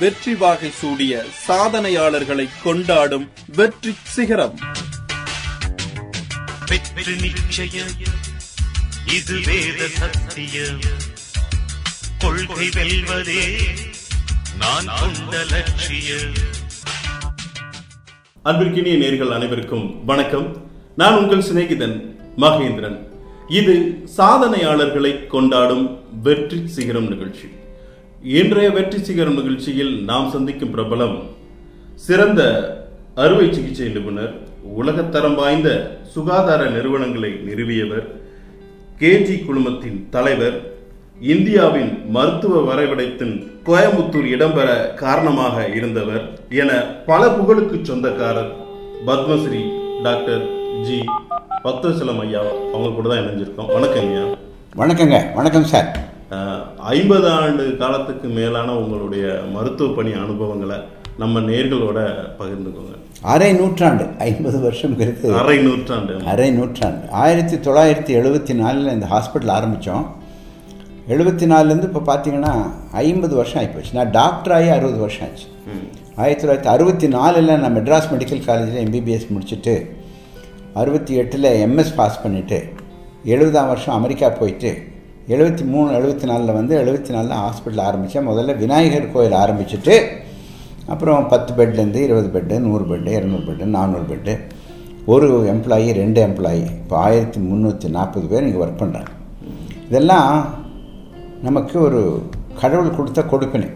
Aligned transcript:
வெற்றி 0.00 0.34
வாகை 0.34 0.70
சூடிய 0.70 1.12
சாதனையாளர்களை 1.46 2.48
கொண்டாடும் 2.62 3.30
வெற்றி 3.56 3.94
சிகரம். 4.02 4.58
வெற்றி 6.70 7.14
நிச்சயம். 7.22 7.94
இது 9.16 9.36
வேத 9.46 9.88
சத்தியம். 9.88 10.80
கொள்கை 12.18 12.68
வெல்வதே 12.76 13.44
நான் 14.58 14.88
கொண்ட 15.00 15.44
லட்சியம். 15.44 16.38
அன்பிற்கினிய 18.44 18.96
நேர்கள் 19.04 19.34
அனைவருக்கும் 19.38 20.04
வணக்கம். 20.04 20.48
நான் 20.96 21.18
உங்கள் 21.18 21.46
சிநேகிதன் 21.50 21.98
மகேந்திரன். 22.36 22.98
இது 23.48 23.76
சாதனையாளர்களை 24.16 25.26
கொண்டாடும் 25.26 25.86
வெற்றி 26.22 26.68
சிகரம் 26.68 27.08
நிகழ்ச்சி. 27.08 27.56
இன்றைய 28.22 28.70
வெற்றி 28.70 28.98
சிகரம் 28.98 29.34
நிகழ்ச்சியில் 29.34 30.04
நாம் 30.04 30.30
சந்திக்கும் 30.30 30.72
பிரபலம் 30.74 31.16
சிறந்த 31.94 32.40
அறுவை 33.14 33.52
சிகிச்சை 33.52 33.88
நிபுணர் 33.88 34.32
உலகத்தரம் 34.76 35.34
வாய்ந்த 35.34 35.96
சுகாதார 36.14 36.70
நிறுவனங்களை 36.70 37.30
நிறுவியவர் 37.30 38.06
கேஜி 39.00 39.44
குழுமத்தின் 39.44 40.08
தலைவர் 40.10 40.56
இந்தியாவின் 41.20 42.02
மருத்துவ 42.10 42.60
வரைபடத்தின் 42.60 43.46
கோயம்புத்தூர் 43.64 44.28
இடம்பெற 44.34 44.94
காரணமாக 44.94 45.68
இருந்தவர் 45.68 46.24
என 46.48 46.84
பல 47.06 47.28
புகழுக்கு 47.28 47.84
சொந்தக்காரர் 47.84 48.52
பத்மஸ்ரீ 49.06 49.62
டாக்டர் 50.02 50.44
ஜி 50.82 51.00
பத்மசலம் 51.62 52.18
ஐயா 52.18 52.42
அவங்க 52.72 52.90
கூட 52.90 53.08
தான் 53.08 53.22
இணைஞ்சிருக்கோம். 53.22 53.72
வணக்கம் 53.72 54.10
ஐயா 54.10 54.24
வணக்கங்க. 54.76 55.34
வணக்கம் 55.34 55.64
சார். 55.64 56.17
ஐம்பது 56.78 57.30
ஆண்டு 57.30 57.76
காலத்துக்கு 57.76 58.28
மேலான 58.28 58.76
உங்களுடைய 58.76 59.40
மருத்துவ 59.52 59.94
பணி 59.94 60.12
அனுபவங்களை 60.12 60.76
நம்ம 61.18 61.40
நேர்களோட 61.40 61.98
பகிர்ந்துக்கோங்க. 62.38 62.94
அரை 63.22 63.52
நூற்றாண்டு 63.52 64.04
ஐம்பது 64.18 64.58
வருஷம்ங்கிறது 64.66 65.32
அரை 65.34 65.58
நூற்றாண்டு. 65.58 66.24
அரை 66.24 66.50
நூற்றாண்டு. 66.50 67.10
ஆயிரத்தி 67.10 67.56
தொள்ளாயிரத்தி 67.56 68.12
எழுபத்தி 68.20 68.54
நாலில் 68.54 68.92
இந்த 68.92 69.06
ஹாஸ்பிட்டல் 69.06 69.54
ஆரம்பித்தோம். 69.58 70.04
எழுபத்தி 71.14 71.46
நாலுலேருந்து 71.52 71.88
இப்போ 71.90 72.02
பார்த்தீங்கன்னா 72.10 72.52
ஐம்பது 72.92 73.34
வருஷம் 73.36 73.60
ஆகிப்போச்சு 73.62 73.92
நான் 73.92 74.10
டாக்டர் 74.10 74.52
ஆகி 74.52 74.68
அறுபது 74.68 74.98
வருஷம் 74.98 75.28
ஆச்சு. 75.28 75.46
ஆயிரத்தி 76.16 76.46
தொள்ளாயிரத்தி 76.46 76.72
அறுபத்தி 76.74 77.08
நாலில் 77.08 77.60
நான் 77.62 77.76
மெட்ராஸ் 77.78 78.10
மெடிக்கல் 78.12 78.44
காலேஜில் 78.44 78.82
எம்பிபிஎஸ் 78.84 79.32
முடிச்சுட்டு 79.34 79.74
அறுபத்தி 80.74 81.14
எட்டில் 81.14 81.50
எம்எஸ் 81.66 81.96
பாஸ் 81.96 82.22
பண்ணிவிட்டு 82.24 82.60
எழுபதாம் 83.24 83.66
வருஷம் 83.66 83.94
அமெரிக்கா 83.94 84.28
போயிட்டு 84.28 84.96
எழுபத்தி 85.34 85.64
மூணு 85.72 85.88
எழுபத்தி 85.96 86.26
நாலில் 86.30 86.54
வந்து 86.58 86.74
எழுபத்தி 86.82 87.10
நாலில் 87.14 87.40
ஹாஸ்பிட்டல் 87.40 87.82
ஆரம்பித்தேன் 87.86 88.26
முதல்ல 88.28 88.52
விநாயகர் 88.60 89.10
கோயில் 89.14 89.34
ஆரம்பிச்சுட்டு 89.40 89.94
அப்புறம் 90.92 91.26
பத்து 91.32 91.50
பெட்லேருந்து 91.58 92.00
இருபது 92.06 92.28
பெட்டு 92.36 92.58
நூறு 92.66 92.84
பெட்டு 92.84 93.10
இரநூறு 93.18 93.44
பெட்டு 93.48 93.66
நானூறு 93.74 94.06
பெட்டு 94.12 94.34
ஒரு 95.14 95.26
எம்ப்ளாயி 95.54 95.88
ரெண்டு 95.98 96.20
எம்ப்ளாயி 96.28 96.62
இப்போ 96.78 96.96
ஆயிரத்தி 97.00 97.40
முந்நூற்றி 97.48 97.90
நாற்பது 97.96 98.26
பேர் 98.30 98.46
இங்கே 98.46 98.62
ஒர்க் 98.64 98.80
பண்ணுறாங்க 98.82 99.12
இதெல்லாம் 99.88 100.32
நமக்கு 101.48 101.76
ஒரு 101.88 102.00
கடவுள் 102.62 102.96
கொடுத்த 102.96 103.20
கொடுப்பினை. 103.32 103.68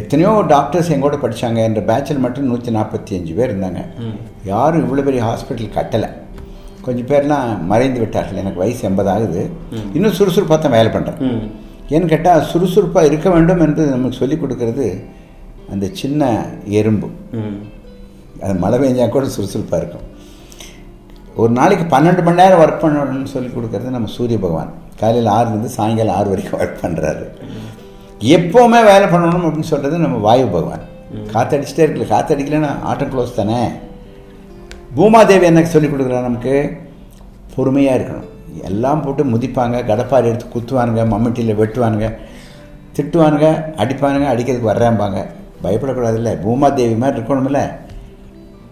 எத்தனையோ 0.00 0.32
டாக்டர்ஸ் 0.54 0.92
எங்கூட 0.94 1.16
படித்தாங்க 1.22 1.60
என்ற 1.68 1.80
பேச்சில் 1.90 2.22
மட்டும் 2.24 2.48
நூற்றி 2.50 2.70
நாற்பத்தி 2.76 3.12
அஞ்சு 3.18 3.34
பேர் 3.38 3.50
இருந்தாங்க. 3.52 3.82
யாரும் 4.52 4.84
இவ்வளோ 4.84 5.04
பெரிய 5.08 5.22
ஹாஸ்பிட்டல் 5.28 5.74
கட்டலை. 5.78 6.10
கொஞ்சம் 6.86 7.08
பேர்லாம் 7.10 7.50
மறைந்து 7.72 7.98
விட்டார்கள். 8.02 8.40
எனக்கு 8.42 8.62
வயசு 8.62 8.82
எண்பது 8.88 9.10
ஆகுது. 9.14 9.42
இன்னும் 9.96 10.16
சுறுசுறுப்பாக 10.18 10.58
தான் 10.60 10.76
வேலை 10.76 10.90
பண்ணுறேன் 10.96 11.20
ஏன்னு 11.94 12.10
கேட்டால் 12.12 12.46
சுறுசுறுப்பாக 12.52 13.08
இருக்க 13.10 13.28
வேண்டும் 13.36 13.62
என்று 13.66 13.84
நமக்கு 13.94 14.20
சொல்லிக் 14.22 14.42
கொடுக்கறது 14.42 14.86
அந்த 15.72 15.86
சின்ன 16.00 16.30
எறும்பு. 16.78 17.08
அது 18.42 18.54
மழை 18.64 18.78
பெஞ்சா 18.82 19.06
கூட 19.16 19.26
சுறுசுறுப்பாக 19.36 19.80
இருக்கும். 19.82 20.06
ஒரு 21.42 21.52
நாளைக்கு 21.58 21.84
பன்னெண்டு 21.94 22.22
மணி 22.26 22.40
நேரம் 22.40 22.60
ஒர்க் 22.64 22.82
பண்ணணும்னு 22.82 23.32
சொல்லி 23.34 23.48
கொடுக்கறது 23.52 23.94
நம்ம 23.96 24.10
சூரிய 24.16 24.38
பகவான். 24.44 24.72
காலையில் 25.00 25.30
ஆறுலேருந்து 25.36 25.70
சாயங்காலம் 25.76 26.16
ஆறு 26.18 26.28
வரைக்கும் 26.32 26.60
ஒர்க் 26.60 26.82
பண்ணுறாரு 26.82 27.24
எப்போவுமே 28.36 28.80
வேலை 28.90 29.06
பண்ணணும் 29.14 29.46
அப்படின்னு 29.46 29.70
சொல்கிறது 29.72 30.04
நம்ம 30.04 30.18
வாயு 30.26 30.44
பகவான். 30.56 30.84
காற்றடிச்சிட்டே 31.32 31.82
இருக்குல்ல 31.84 32.06
காற்றடிக்கலன்னா 32.12 32.70
ஆட்டம் 32.90 33.10
க்ளோஸ் 33.12 33.38
தானே? 33.40 33.58
பூமாதேவி 34.96 35.44
என்ன 35.50 35.62
சொல்லிக் 35.70 35.92
கொடுக்குறா? 35.92 36.18
நமக்கு 36.26 36.52
பொறுமையாக 37.54 37.96
இருக்கணும். 37.98 38.28
எல்லாம் 38.68 39.00
போட்டு 39.04 39.22
முதிப்பாங்க 39.32 39.76
கடப்பாரி 39.88 40.26
எடுத்து 40.30 40.46
குத்துவானுங்க 40.54 41.02
மம்மிட்டியில் 41.12 41.58
வெட்டுவானுங்க 41.60 42.08
திட்டுவானுங்க 42.96 43.48
அடிப்பானுங்க 43.82 44.26
அடிக்கிறதுக்கு 44.34 44.70
வர்றேன்பாங்க 44.72 45.18
பயப்படக்கூடாதுல்ல. 45.64 46.32
பூமாதேவி 46.44 46.96
மாதிரி 47.02 47.18
இருக்கணும்ல. 47.18 47.62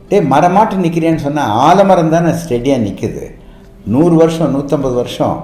டேய் 0.09 0.28
மரமாட்டு 0.34 0.82
நிற்கிறேன்னு 0.84 1.25
சொன்னால் 1.27 1.53
ஆலமரம் 1.66 2.15
தானே 2.15 2.32
ஸ்டெடியாக 2.44 2.84
நிற்குது 2.87 3.25
நூறு 3.94 4.15
வருஷம் 4.22 4.55
நூற்றம்பது 4.56 4.97
வருஷம். 5.03 5.37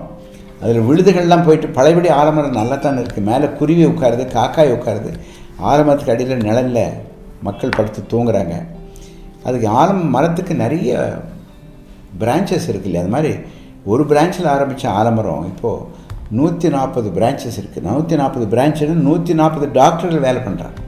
அதில் 0.62 0.86
விழுதுகள்லாம் 0.88 1.46
போயிட்டு 1.46 1.68
பழையபடி 1.76 2.08
ஆலமரம் 2.20 2.58
நல்லா 2.60 2.76
தானே 2.86 3.00
இருக்குது 3.02 3.28
மேலே 3.32 3.46
குருவி 3.60 3.84
உட்காருது 3.92 4.24
காக்காய் 4.38 4.74
உட்காருது. 4.78 5.12
ஆலமரத்துக்கு 5.70 6.16
அடியில் 6.16 6.44
நிழலில் 6.48 6.84
மக்கள் 7.46 7.76
படுத்து 7.78 8.02
தூங்குறாங்க. 8.12 8.56
அதுக்கு 9.46 9.68
ஆலம் 9.80 10.04
மரத்துக்கு 10.16 10.54
நிறைய 10.64 10.92
பிரான்ச்சஸ் 12.22 12.68
இருக்கு 12.70 12.88
இல்லையா 12.90 13.04
அது 13.04 13.14
மாதிரி 13.16 13.32
ஒரு 13.92 14.02
பிரான்ச்சில் 14.10 14.52
ஆரம்பித்த 14.56 14.88
ஆலமரம் 15.00 15.48
இப்போது 15.52 16.06
நூற்றி 16.38 16.68
நாற்பது 16.76 17.08
பிரான்ச்சஸ் 17.18 17.58
இருக்குது 17.60 17.86
நூற்றி 17.90 18.16
நாற்பது 18.20 18.46
பிரான்ச்சுன்னு 18.54 19.06
நூற்றி 19.08 19.34
நாற்பது 19.40 19.66
டாக்டர்கள் 19.78 20.26
வேலை 20.26 20.40
பண்ணுறாங்க 20.46 20.78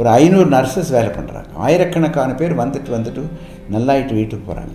ஒரு 0.00 0.08
ஐநூறு 0.20 0.48
நர்சஸ் 0.56 0.90
வேலை 0.96 1.10
பண்ணுறாங்க 1.14 1.50
ஆயிரக்கணக்கான 1.66 2.34
பேர் 2.40 2.60
வந்துட்டு 2.62 2.90
வந்துட்டு 2.96 3.22
நல்லாயிட்டு 3.74 4.18
வீட்டுக்கு 4.18 4.44
போகிறாங்க 4.50 4.74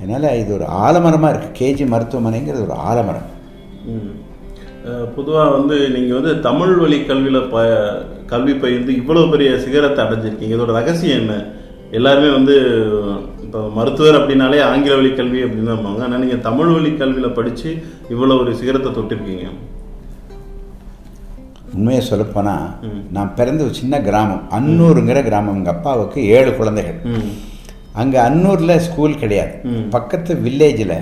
அதனால் 0.00 0.38
இது 0.42 0.50
ஒரு 0.58 0.66
ஆலமரமாக 0.84 1.32
இருக்குது 1.32 1.58
கேஜி 1.60 1.84
மருத்துவமனைங்கிறது 1.92 2.64
ஒரு 2.68 2.76
ஆலமரம். 2.90 3.28
பொதுவாக 5.16 5.50
வந்து 5.56 5.76
நீங்கள் 5.96 6.18
வந்து 6.18 6.32
தமிழ் 6.46 6.74
வழி 6.80 6.98
கல்வியில் 7.10 7.48
ப 7.52 7.58
கல்வி 8.32 8.54
பயிர்ந்து 8.62 8.92
இவ்வளோ 9.00 9.22
பெரிய 9.34 9.50
சிகரத்தை 9.64 10.00
அடைஞ்சிருக்கீங்க. 10.04 10.56
இதோட 10.56 10.72
ரகசியம் 10.78 11.20
என்ன? 11.22 11.34
எல்லாருமே 11.98 12.28
வந்து 12.36 12.54
இப்போ 13.44 13.60
மருத்துவர் 13.76 14.18
அப்படின்னாலே 14.18 14.58
ஆங்கில 14.68 14.94
வழி 14.98 15.10
கல்வி 15.16 15.40
அப்படின்னு 15.44 15.68
தான் 15.68 15.76
இருப்பாங்க. 15.76 16.02
ஆனால் 16.06 16.22
நீங்கள் 16.22 16.44
தமிழ் 16.46 16.70
வழி 16.74 16.90
கல்வியில் 17.00 17.36
படித்து 17.38 17.70
இவ்வளோ 18.12 18.36
ஒரு 18.42 18.52
சிகரத்தை 18.60 18.90
தொட்டிருக்கீங்க. 18.98 19.48
உண்மையை 21.76 22.02
சொல்லப்போனால் 22.10 22.66
நான் 23.16 23.34
பிறந்த 23.38 23.60
ஒரு 23.66 23.74
சின்ன 23.80 24.00
கிராமம். 24.06 24.44
அன்னூருங்கிற 24.56 25.18
கிராமம். 25.28 25.58
எங்கள் 25.58 25.74
அப்பாவுக்கு 25.76 26.18
ஏழு 26.36 26.50
குழந்தைகள். 26.60 26.98
அங்கே 28.00 28.18
அன்னூரில் 28.28 28.82
ஸ்கூல் 28.86 29.20
கிடையாது. 29.22 29.54
பக்கத்து 29.94 30.34
வில்லேஜில் 30.46 30.96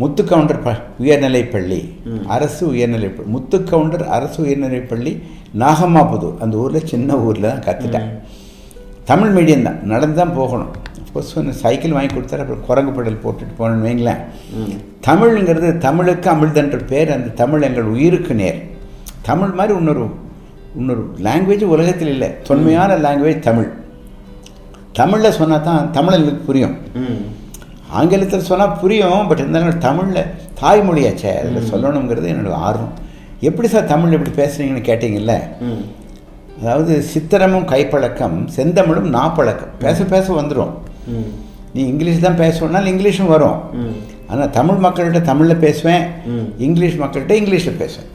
முத்து 0.00 0.22
கவுண்டர் 0.30 0.64
ப 0.64 0.70
உயர்நிலைப் 1.02 1.52
பள்ளி. 1.54 1.80
அரசு 2.36 2.62
உயர்நிலை 2.72 3.08
முத்து 3.34 3.58
கவுண்டர் 3.70 4.04
அரசு 4.16 4.38
உயர்நிலைப் 4.46 4.90
பள்ளி 4.90 5.12
நாகம்மாபுதூர். 5.62 6.36
அந்த 6.44 6.56
ஊரில் 6.64 6.90
சின்ன 6.92 7.18
ஊரில் 7.26 7.48
தான் 7.50 7.64
கற்றுட்டேன் 7.68 8.10
தமிழ் 9.10 9.32
மீடியம் 9.36 9.66
தான். 9.68 9.80
நடந்து 9.92 10.16
தான் 10.20 10.36
போகணும் 10.38 10.72
அஃப்கோர்ஸ் 11.00 11.32
ஒன்று 11.40 11.52
சைக்கிள் 11.62 11.94
வாங்கி 11.96 12.10
கொடுத்தாரு 12.14 12.42
அப்புறம் 12.44 12.64
குரங்கு 12.68 12.92
பெடல் 12.96 13.22
போட்டுட்டு 13.24 13.54
போனேன்னு 13.58 13.86
வைங்களேன். 13.88 14.22
தமிழ்ங்கிறது 15.08 15.68
தமிழுக்கு 15.86 16.28
அமிழ்தன்ற 16.34 16.78
பேர் 16.92 17.14
அந்த 17.16 17.34
தமிழ் 17.40 17.66
எங்கள் 17.68 17.90
உயிருக்கு 17.94 18.34
நேர். 18.42 18.58
தமிழ் 19.28 19.56
மாதிரி 19.58 19.74
இன்னொரு 19.80 20.04
இன்னொரு 20.80 21.02
லாங்குவேஜ் 21.26 21.64
உலகத்தில் 21.74 22.12
இல்லை. 22.14 22.28
தொன்மையான 22.48 22.96
லாங்குவேஜ் 23.06 23.46
தமிழ். 23.48 23.68
தமிழில் 24.98 25.36
சொன்னால் 25.38 25.66
தான் 25.68 25.90
தமிழர்களுக்கு 25.96 26.42
புரியும். 26.48 26.74
ஆங்கிலத்தில் 27.98 28.48
சொன்னால் 28.50 28.76
புரியும் 28.80 29.28
பட் 29.28 29.42
இருந்தாலும் 29.42 29.84
தமிழில் 29.86 30.30
தாய்மொழியாச்சே 30.60 31.32
அதில் 31.40 31.68
சொல்லணுங்கிறது 31.72 32.28
என்னோட 32.32 32.58
ஆர்வம். 32.68 32.94
எப்படி 33.48 33.68
சார் 33.74 33.90
தமிழ் 33.92 34.16
இப்படி 34.16 34.32
பேசுகிறீங்கன்னு 34.40 34.88
கேட்டிங்கல்ல? 34.90 35.34
அதாவது 36.60 36.92
சித்திரமும் 37.12 37.66
கைப்பழக்கம் 37.72 38.36
செந்தமிழும் 38.56 39.08
நாப்பழக்கம். 39.16 39.72
பேச 39.84 39.98
பேச 40.12 40.26
வந்துடும் 40.40 40.74
நீ 41.74 41.82
இங்கிலீஷ் 41.92 42.22
தான் 42.26 42.38
பேசணும்னாலும் 42.42 42.92
இங்கிலீஷும் 42.92 43.32
வரும். 43.34 43.58
ஆனால் 44.30 44.52
தமிழ் 44.58 44.78
மக்கள்கிட்ட 44.84 45.20
தமிழில் 45.30 45.62
பேசுவேன். 45.64 46.04
இங்கிலீஷ் 46.66 46.96
மக்கள்கிட்ட 47.02 47.34
இங்கிலீஷில் 47.40 47.80
பேசுவேன். 47.82 48.08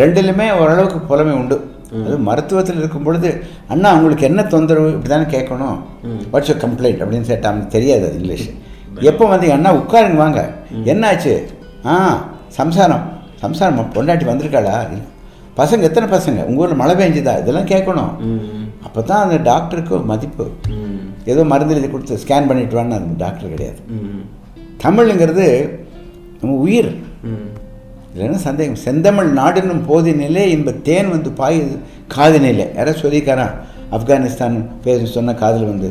ரெண்டுலையுமே 0.00 0.46
ஓரளவுக்கு 0.62 0.98
புலமை 1.10 1.34
உண்டு. 1.40 1.58
அது 2.06 2.16
மருத்துவத்தில் 2.26 2.80
இருக்கும் 2.80 3.06
பொழுது 3.06 3.30
அண்ணா 3.72 3.88
உங்களுக்கு 3.98 4.26
என்ன 4.30 4.40
தொந்தரவு? 4.54 4.90
இப்படி 4.96 5.10
தானே 5.12 5.26
கேட்கணும் 5.36 5.78
வாட்ஸ் 6.32 6.50
யோர் 6.50 6.60
கம்ப்ளைண்ட் 6.66 7.00
அப்படின்னு 7.04 7.38
அவனுக்கு 7.50 7.74
தெரியாது 7.76 8.04
அது 8.08 8.18
இங்கிலீஷ். 8.20 8.48
எப்போ 9.10 9.24
வந்தீங்க 9.32 9.56
அண்ணா 9.58 9.72
உட்காருங்க 9.80 10.20
வாங்க. 10.24 10.42
என்னாச்சு? 10.92 11.34
ஆ 11.92 11.94
சம்சாரம் 12.58 13.04
சம்சாரம் 13.44 13.92
பொண்டாட்டி 13.96 14.24
வந்திருக்காளா. 14.30 14.76
பசங்க 15.60 15.88
எத்தனை 15.88 16.06
பசங்க? 16.16 16.40
உங்கள் 16.48 16.62
ஊரில் 16.64 16.80
மழை 16.82 16.94
பெஞ்சுதா? 17.00 17.34
இதெல்லாம் 17.42 17.70
கேட்கணும். 17.72 18.12
அப்போ 18.86 19.00
தான் 19.10 19.22
அந்த 19.24 19.36
டாக்டருக்கு 19.50 19.96
மதிப்பு. 20.10 20.46
ஏதோ 21.32 21.42
மருந்து 21.52 21.74
எழுதி 21.74 21.88
கொடுத்து 21.94 22.20
ஸ்கேன் 22.24 22.48
பண்ணிட்டு 22.50 22.76
வான்னு 22.78 22.96
அது 22.98 23.16
டாக்டர் 23.24 23.54
கிடையாது. 23.54 23.80
தமிழுங்கிறது 24.84 25.46
நம்ம 26.40 26.54
உயிர். 26.66 26.90
இல்லைன்னா 28.12 28.38
சந்தேகம்? 28.46 28.80
செந்தமிழ் 28.84 29.28
நாடுன்னும் 29.40 29.82
போதினிலே 29.88 30.44
இன்ப 30.54 30.70
தேன் 30.88 31.10
வந்து 31.14 31.30
பாயுது. 31.40 31.74
காதினிலே 32.14 32.66
யாராவது 32.78 33.02
சொல்லிக்காரான் 33.02 33.54
ஆப்கானிஸ்தான் 33.96 34.56
பேச 34.86 35.06
சொன்ன 35.16 35.34
காதில் 35.42 35.70
வந்து 35.72 35.88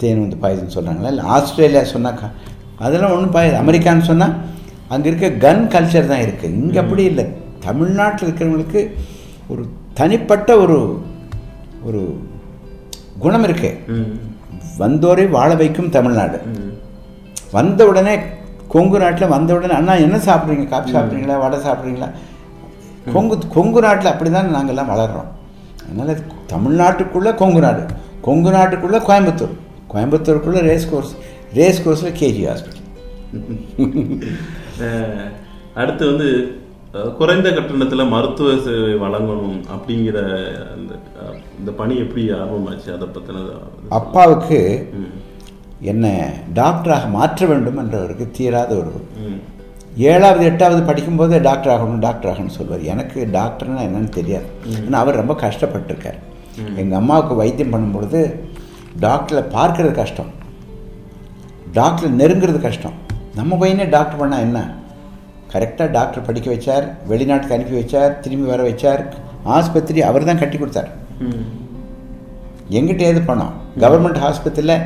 தேன் 0.00 0.22
வந்து 0.24 0.38
பாயுதுன்னு 0.42 0.74
சொல்கிறாங்களா 0.76 1.10
இல்லை 1.12 1.24
ஆஸ்திரேலியா 1.34 1.82
சொன்னா 1.94 2.10
கா 2.20 2.28
அதெல்லாம் 2.86 3.14
ஒன்றும் 3.16 3.34
பாயுது. 3.36 3.56
அமெரிக்கான்னு 3.62 4.08
சொன்னால் 4.10 4.34
அங்கே 4.94 5.06
இருக்க 5.10 5.28
கன் 5.44 5.62
கல்ச்சர் 5.74 6.10
தான் 6.12 6.24
இருக்குது 6.26 6.56
இங்கே 6.62 6.78
அப்படி 6.84 7.02
இல்லை. 7.10 7.24
தமிழ்நாட்டில் 7.66 8.26
இருக்கிறவங்களுக்கு 8.26 8.80
ஒரு 9.52 9.62
தனிப்பட்ட 9.98 10.50
ஒரு 10.64 10.78
ஒரு 11.88 12.02
குணம் 13.18 13.44
இருக்கு. 13.48 13.70
வந்தோரை 14.82 15.26
வாழ 15.36 15.54
வைக்கும் 15.54 15.94
தமிழ்நாடு. 15.96 16.38
வந்த 17.52 17.86
உடனே 17.90 18.14
கொங்கு 18.74 18.98
நாட்டில் 18.98 19.28
வந்த 19.28 19.54
உடனே 19.56 19.74
அண்ணா 19.78 19.94
என்ன 20.06 20.18
சாப்பிட்றீங்க? 20.28 20.66
காஃபி 20.72 20.94
சாப்பிட்றீங்களா? 20.94 21.38
வடை 21.44 21.58
சாப்பிட்றீங்களா? 21.66 22.08
கொங்கு 23.14 23.38
கொங்கு 23.56 23.80
நாட்டில் 23.80 24.12
அப்படி 24.12 24.30
தான் 24.30 24.54
நாங்கள்லாம் 24.56 24.92
வளர்கிறோம் 24.92 25.30
அதனால் 25.86 26.16
தமிழ்நாட்டுக்குள்ளே 26.46 27.34
கொங்கு 27.34 27.60
நாடு 27.60 27.82
கொங்கு 28.20 28.50
நாட்டுக்குள்ளே 28.50 28.98
கோயம்புத்தூர் 29.08 29.54
கோயம்புத்தூருக்குள்ளே 29.92 30.60
ரேஸ் 30.68 30.90
கோர்ஸ் 30.90 31.14
ரேஸ் 31.54 31.82
கோர்ஸில் 31.84 32.14
கேஜி 32.20 32.44
ஹாஸ்பிட்டல் 32.50 32.80
அடுத்து 35.80 36.04
வந்து 36.08 36.28
குறைந்த 37.18 37.48
கட்டணத்தில் 37.56 38.10
மருத்துவ 38.14 38.54
சேவை 38.64 38.94
வழங்கணும் 39.02 39.60
அப்படிங்கிற 39.74 40.18
அந்த 40.72 40.92
இந்த 41.58 41.70
பணி 41.78 41.94
எப்படி 42.04 42.22
ஆர்வமாச்சு 42.38 42.88
அதை 42.94 43.06
பற்றினது 43.14 43.52
அப்பாவுக்கு 43.98 44.58
என்னை 45.92 46.12
டாக்டராக 46.58 47.06
மாற்ற 47.14 47.46
வேண்டும் 47.50 47.80
என்றவருக்கு 47.82 48.26
தீராத 48.38 48.74
ஒரு 48.80 48.92
ஏழாவது 50.10 50.44
எட்டாவது 50.50 50.82
படிக்கும்போதே 50.90 51.38
டாக்டர் 51.48 51.72
ஆகணும் 51.74 52.04
டாக்டர் 52.04 52.30
ஆகணும்னு 52.32 52.58
சொல்வார். 52.58 52.84
எனக்கு 52.92 53.18
டாக்டர்னா 53.38 53.80
என்னன்னு 53.88 54.12
தெரியாது. 54.18 54.48
ஆனால் 54.84 55.00
அவர் 55.02 55.20
ரொம்ப 55.22 55.34
கஷ்டப்பட்டிருக்கார். 55.44 56.20
எங்கள் 56.80 56.98
அம்மாவுக்கு 57.00 57.34
வைத்தியம் 57.40 57.72
பண்ணும்பொழுது 57.74 58.20
டாக்டரை 59.06 59.42
பார்க்கறது 59.56 59.92
கஷ்டம். 60.02 60.30
டாக்டரை 61.80 62.12
நெருங்கிறது 62.20 62.60
கஷ்டம். 62.68 62.96
நம்ம 63.40 63.56
பையனே 63.62 63.88
டாக்டர் 63.96 64.22
பண்ணால் 64.22 64.46
என்ன? 64.48 64.60
கரெக்டாக 65.52 65.88
டாக்டர் 65.96 66.26
படிக்க 66.28 66.48
வச்சார் 66.54 66.84
வெளிநாட்டுக்கு 67.10 67.56
அனுப்பி 67.56 67.76
வச்சார் 67.80 68.12
திரும்பி 68.24 68.46
வர 68.52 68.62
வச்சார். 68.70 69.02
ஆஸ்பத்திரி 69.56 70.00
அவர் 70.08 70.28
தான் 70.30 70.40
கட்டி 70.42 70.58
கொடுத்தார். 70.58 70.90
எங்கிட்ட 72.78 73.02
ஏது 73.10 73.20
பணம்? 73.30 73.54
கவர்மெண்ட் 73.82 74.20
ஹாஸ்பத்திரியில் 74.24 74.76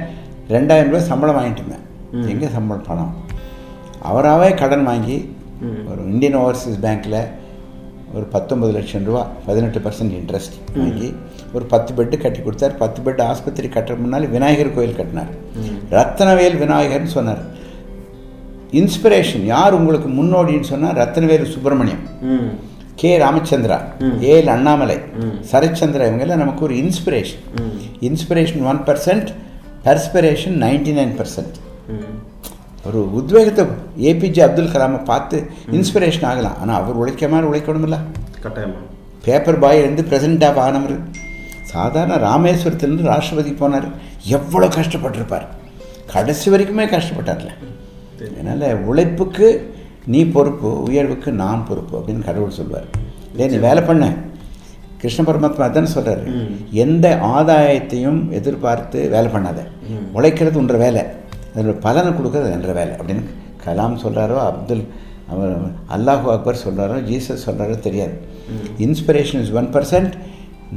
ரெண்டாயிரம் 0.55 0.91
ரூபாய் 0.93 1.09
சம்பளம் 1.11 1.37
வாங்கிட்டு 1.39 1.63
இருந்தேன். 1.63 1.85
எங்கே 2.33 2.49
சம்பளம் 2.57 2.87
பணம்? 2.91 3.13
அவராகவே 4.11 4.49
கடன் 4.61 4.87
வாங்கி 4.91 5.17
ஒரு 5.91 6.01
இந்தியன் 6.13 6.39
ஓவர்சீஸ் 6.41 6.83
பேங்க்கில் 6.85 7.21
ஒரு 8.17 8.25
பத்தொன்பது 8.35 8.73
லட்சம் 8.77 9.07
ரூபா 9.09 9.23
பதினெட்டு 9.47 9.79
பர்சன்ட் 9.87 10.15
இன்ட்ரெஸ்ட் 10.19 10.57
வாங்கி 10.81 11.09
ஒரு 11.57 11.65
பத்து 11.73 11.91
பெட்டு 11.97 12.17
கட்டி 12.25 12.41
கொடுத்தார். 12.47 12.75
பத்து 12.83 12.99
பெட் 13.07 13.23
ஆஸ்பத்திரி 13.31 13.69
கட்டுற 13.77 13.95
முன்னாடி 14.05 14.27
விநாயகர் 14.35 14.75
கோயில் 14.77 14.99
கட்டினார். 14.99 15.31
ரத்தனவேல் 15.97 16.59
விநாயகர்னு 16.63 17.13
சொன்னார். 17.17 17.43
இன்ஸ்பிரேஷன். 18.73 19.45
யார் 19.45 19.75
உங்களுக்கு 19.75 20.09
முன்னோடின்னு 20.09 20.71
சொன்னால் 20.71 20.97
ரத்தனவேல் 21.01 21.53
சுப்பிரமணியம். 21.55 22.05
கே 23.01 23.11
ராமச்சந்திரா. 23.19 23.79
ஏஎல் 24.31 24.53
அண்ணாமலை. 24.55 24.97
சரச்சந்திரா 25.53 26.07
இவங்கெல்லாம் 26.09 26.43
நமக்கு 26.45 26.65
ஒரு 26.65 26.75
inspiration. 26.75 27.43
Inspiration 28.09 28.65
one 28.71 28.81
percent 28.89 29.31
perspiration 29.85 30.57
ninety 30.65 30.95
nine 30.99 31.15
percent. 31.21 31.57
ஒரு 32.89 33.01
உத்வேகத்தை 33.19 33.65
ஏபிஜே 34.09 34.43
அப்துல் 34.47 34.73
கலாமை 34.73 34.99
பார்த்து 35.05 35.37
இன்ஸ்பிரேஷன் 35.77 36.27
ஆகலாம். 36.31 36.57
ஆனால் 36.61 36.79
அவர் 36.81 37.01
உழைக்க 37.03 37.29
மாதிரி 37.29 37.51
உழைக்கணுமில்ல. 37.51 37.99
கட்டாயமா. 38.45 38.81
பேப்பர் 39.25 39.59
பாய் 39.59 39.79
இருந்து 39.79 40.03
பிரசிடென்டாக 40.11 40.59
ஆனவர். 40.67 40.97
சாதாரண 41.73 42.17
ராமேஸ்வரத்துலேருந்து 42.29 43.09
ராஷ்டிரபதி 43.13 43.53
போனார். 43.63 43.89
எவ்வளோ 44.39 44.67
கஷ்டப்பட்டிருப்பார். 44.77 45.47
கடைசி 46.13 46.51
வரைக்குமே 46.51 46.85
கஷ்டப்பட்டார்ல. 46.95 47.51
அதனால் 48.39 48.85
உழைப்புக்கு 48.91 49.49
நீ 50.13 50.21
பொறுப்பு 50.37 50.69
உயர்வுக்கு 50.89 51.31
நான் 51.43 51.67
பொறுப்பு 51.69 51.95
அப்படின்னு 51.99 52.25
கடவுள் 52.29 52.59
சொல்வார். 52.61 52.89
இல்லை 53.31 53.47
நீ 53.53 53.57
வேலை 53.69 53.83
பண்ண. 53.89 54.05
கிருஷ்ண 55.01 55.23
பரமாத்மா 55.25 55.65
அதான் 55.69 55.95
சொல்கிறாரு 55.95 56.23
எந்த 56.85 57.07
ஆதாயத்தையும் 57.37 58.21
எதிர்பார்த்து 58.39 58.99
வேலை 59.15 59.29
பண்ணாத. 59.33 59.61
உழைக்கிறது 60.17 60.59
உன்ற 60.63 60.77
வேலை. 60.85 61.03
அதோட 61.57 61.75
பலனை 61.87 62.13
கொடுக்கறது 62.13 62.55
என்ற 62.59 62.73
வேலை 62.79 62.95
அப்படின்னு 63.01 63.25
கலாம் 63.65 63.99
சொல்கிறாரோ 64.05 64.39
அப்துல் 64.49 64.85
அவர் 65.33 65.53
அல்லாஹு 65.97 66.27
அக்பர் 66.35 66.63
சொல்கிறாரோ 66.65 66.97
ஜீசஸ் 67.11 67.45
சொல்கிறாரோ 67.47 67.77
தெரியாது. 67.87 68.17
Inspiration 68.87 69.43
is 69.45 69.55
one 69.61 69.71
percent 69.77 70.15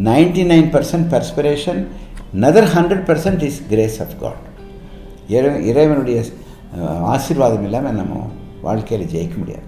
ninety 0.10 0.44
nine 0.54 0.70
percent 0.76 1.08
perspiration 1.16 1.82
other 2.44 2.70
hundred 2.76 3.06
percent 3.10 3.44
is 3.50 3.60
grace 3.70 3.98
of 4.06 4.16
God 4.22 4.46
இறை 5.36 5.52
இறைவனுடைய 5.68 6.20
ஆசீர்வாதம் 7.14 7.66
இல்லாமல் 7.68 7.98
நம்ம 8.02 8.16
வாழ்க்கையில் 8.62 9.12
ஜெயிக்க 9.14 9.36
முடியாது. 9.38 9.66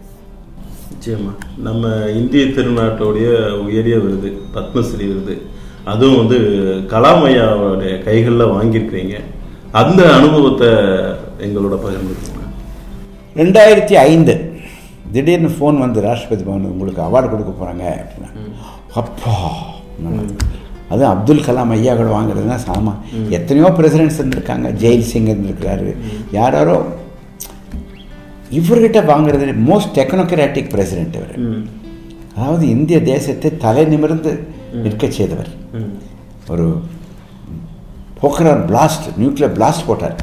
நிச்சயமா. 0.91 1.31
நம்ம 1.67 1.83
இந்திய 2.19 2.43
திருநாட்டோடைய 2.45 3.27
உயரிய 3.65 3.95
விருது 3.99 4.29
பத்மஸ்ரீ 4.55 5.05
விருது 5.11 5.35
அதுவும் 5.91 6.19
வந்து 6.21 6.37
கலாம் 6.93 7.23
ஐயாவுடைய 7.29 7.93
கைகளில் 8.03 8.53
வாங்கியிருக்கிறீங்க. 8.55 9.15
அந்த 9.81 10.01
அனுபவத்தை 10.17 10.69
எங்களோட 11.45 11.75
பகிர்ந்துருக்கோங்க 11.83 12.47
ரெண்டாயிரத்தி 13.35 13.95
ஐந்து 14.09 14.33
திடீர்னு 15.13 15.49
ஃபோன் 15.55 15.77
வந்து 15.77 15.99
ராஷ்டிரபதி 16.07 16.43
பவன் 16.43 16.71
உங்களுக்கு 16.73 17.01
அவார்டு 17.01 17.27
கொடுக்க 17.29 17.51
போகிறாங்க 17.51 17.85
அப்படின்னா 18.01 18.29
அப்பா 19.01 19.33
அது 20.91 21.03
அப்துல் 21.11 21.43
கலாம் 21.47 21.73
ஐயா 21.75 21.93
கூட 21.99 22.09
வாங்குறதுனா 22.15 22.57
சாமா 22.67 22.93
எத்தனையோ 23.37 23.69
பிரசிடென்ட்ஸ் 23.79 24.19
இருந்திருக்காங்க. 24.21 24.67
ஜெயில் 24.83 25.09
சிங் 25.11 25.29
இருந்திருக்கிறாரு. 25.33 25.91
யாரோ 26.39 26.77
இவர்கிட்ட 28.59 28.99
வாங்குறது 29.11 29.53
மோஸ்ட் 29.69 29.93
டெக்னோக்ராட்டிக் 29.99 30.71
பிரசிடென்ட் 30.73 31.15
இவர். 31.19 31.37
அதாவது 32.35 32.65
இந்திய 32.75 32.97
தேசத்தை 33.11 33.49
தலை 33.65 33.83
நிமிர்ந்து 33.93 34.31
நிற்க 34.83 35.05
செய்தவர். 35.19 35.51
ஒரு 36.53 36.65
போக்ரான் 38.19 38.63
பிளாஸ்ட் 38.69 39.07
நியூக்ளியர் 39.21 39.55
பிளாஸ்ட் 39.57 39.87
போட்டார். 39.89 40.17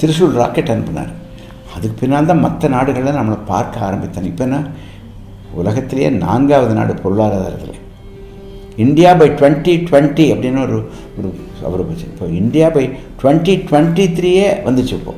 திரிசூல் 0.00 0.36
ராக்கெட் 0.40 0.72
அனுப்பினார். 0.74 1.12
அதுக்கு 1.74 1.96
பின்னால் 2.00 2.30
தான் 2.30 2.44
மற்ற 2.46 2.68
நாடுகளில் 2.74 3.18
நம்மளை 3.18 3.38
பார்க்க 3.52 3.86
ஆரம்பித்தாங்க 3.88 4.30
இப்போ 4.32 4.44
என்ன? 4.48 4.58
உலகத்திலேயே 5.60 6.08
நான்காவது 6.24 6.74
நாடு 6.78 6.94
பொருளாதாரத்தில். 7.04 7.76
இந்தியா 8.84 9.10
பை 9.20 9.28
டுவெண்ட்டி 9.38 9.72
டுவெண்ட்டி 9.88 10.26
அப்படின்னு 10.34 10.60
ஒரு 10.66 10.78
ஒரு 11.18 11.28
அவர் 11.66 11.80
இப்போ 12.08 12.26
இந்தியா 12.40 12.66
பை 12.68 12.84
டுவெண்ட்டி 13.22 13.54
டுவெண்ட்டி 13.68 14.04
த்ரீயே 14.18 14.48
வந்துச்சு 14.66 14.94
இப்போ. 14.98 15.12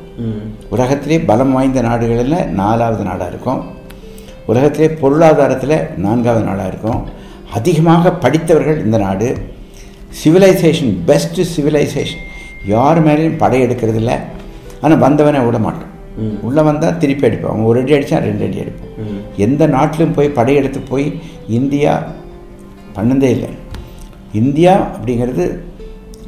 உலகத்திலே 0.69 1.17
பலம் 1.29 1.51
வாய்ந்த 1.51 1.81
நாடுகளில் 1.81 2.37
நாலாவது 2.61 3.03
நாடாக 3.03 3.31
இருக்கும். 3.33 3.61
உலகத்திலே 4.47 4.87
பொருளாதாரத்தில் 5.01 5.77
நான்காவது 5.97 6.45
நாடாக 6.45 6.67
இருக்கும். 6.67 7.01
அதிகமாக 7.53 8.13
படித்தவர்கள் 8.23 8.83
இந்த 8.85 8.97
நாடு. 8.97 9.29
சிவிலைசேஷன் 10.21 10.93
பெஸ்ட்டு 11.09 11.43
சிவிலைசேஷன் 11.53 12.23
யார் 12.65 12.99
மேலேயும் 13.05 13.39
படையெடுக்கிறது 13.43 13.99
இல்லை 14.01 14.15
ஆனால் 14.81 15.01
வந்தவனை 15.05 15.39
விட 15.45 15.57
மாட்டோம் 15.59 15.87
உள்ளே 16.41 16.61
வந்தால் 16.61 16.97
திருப்பி 16.97 17.25
அடிப்போம் 17.27 17.51
அவன் 17.53 17.63
ஒரு 17.63 17.79
அடி 17.81 17.93
அடித்தா 17.97 18.17
ரெண்டு 18.25 18.43
அடி 18.47 18.59
அடிப்போம் 18.59 18.87
எந்த 19.37 19.67
நாட்டிலும் 19.67 20.13
போய் 20.13 20.35
படையெடுத்து 20.37 20.79
போய் 20.89 21.05
இந்தியா 21.49 21.93
பண்ணதே 22.95 23.23
இல்லை. 23.23 23.49
இந்தியா 24.33 24.95
அப்படிங்கிறது 24.95 25.57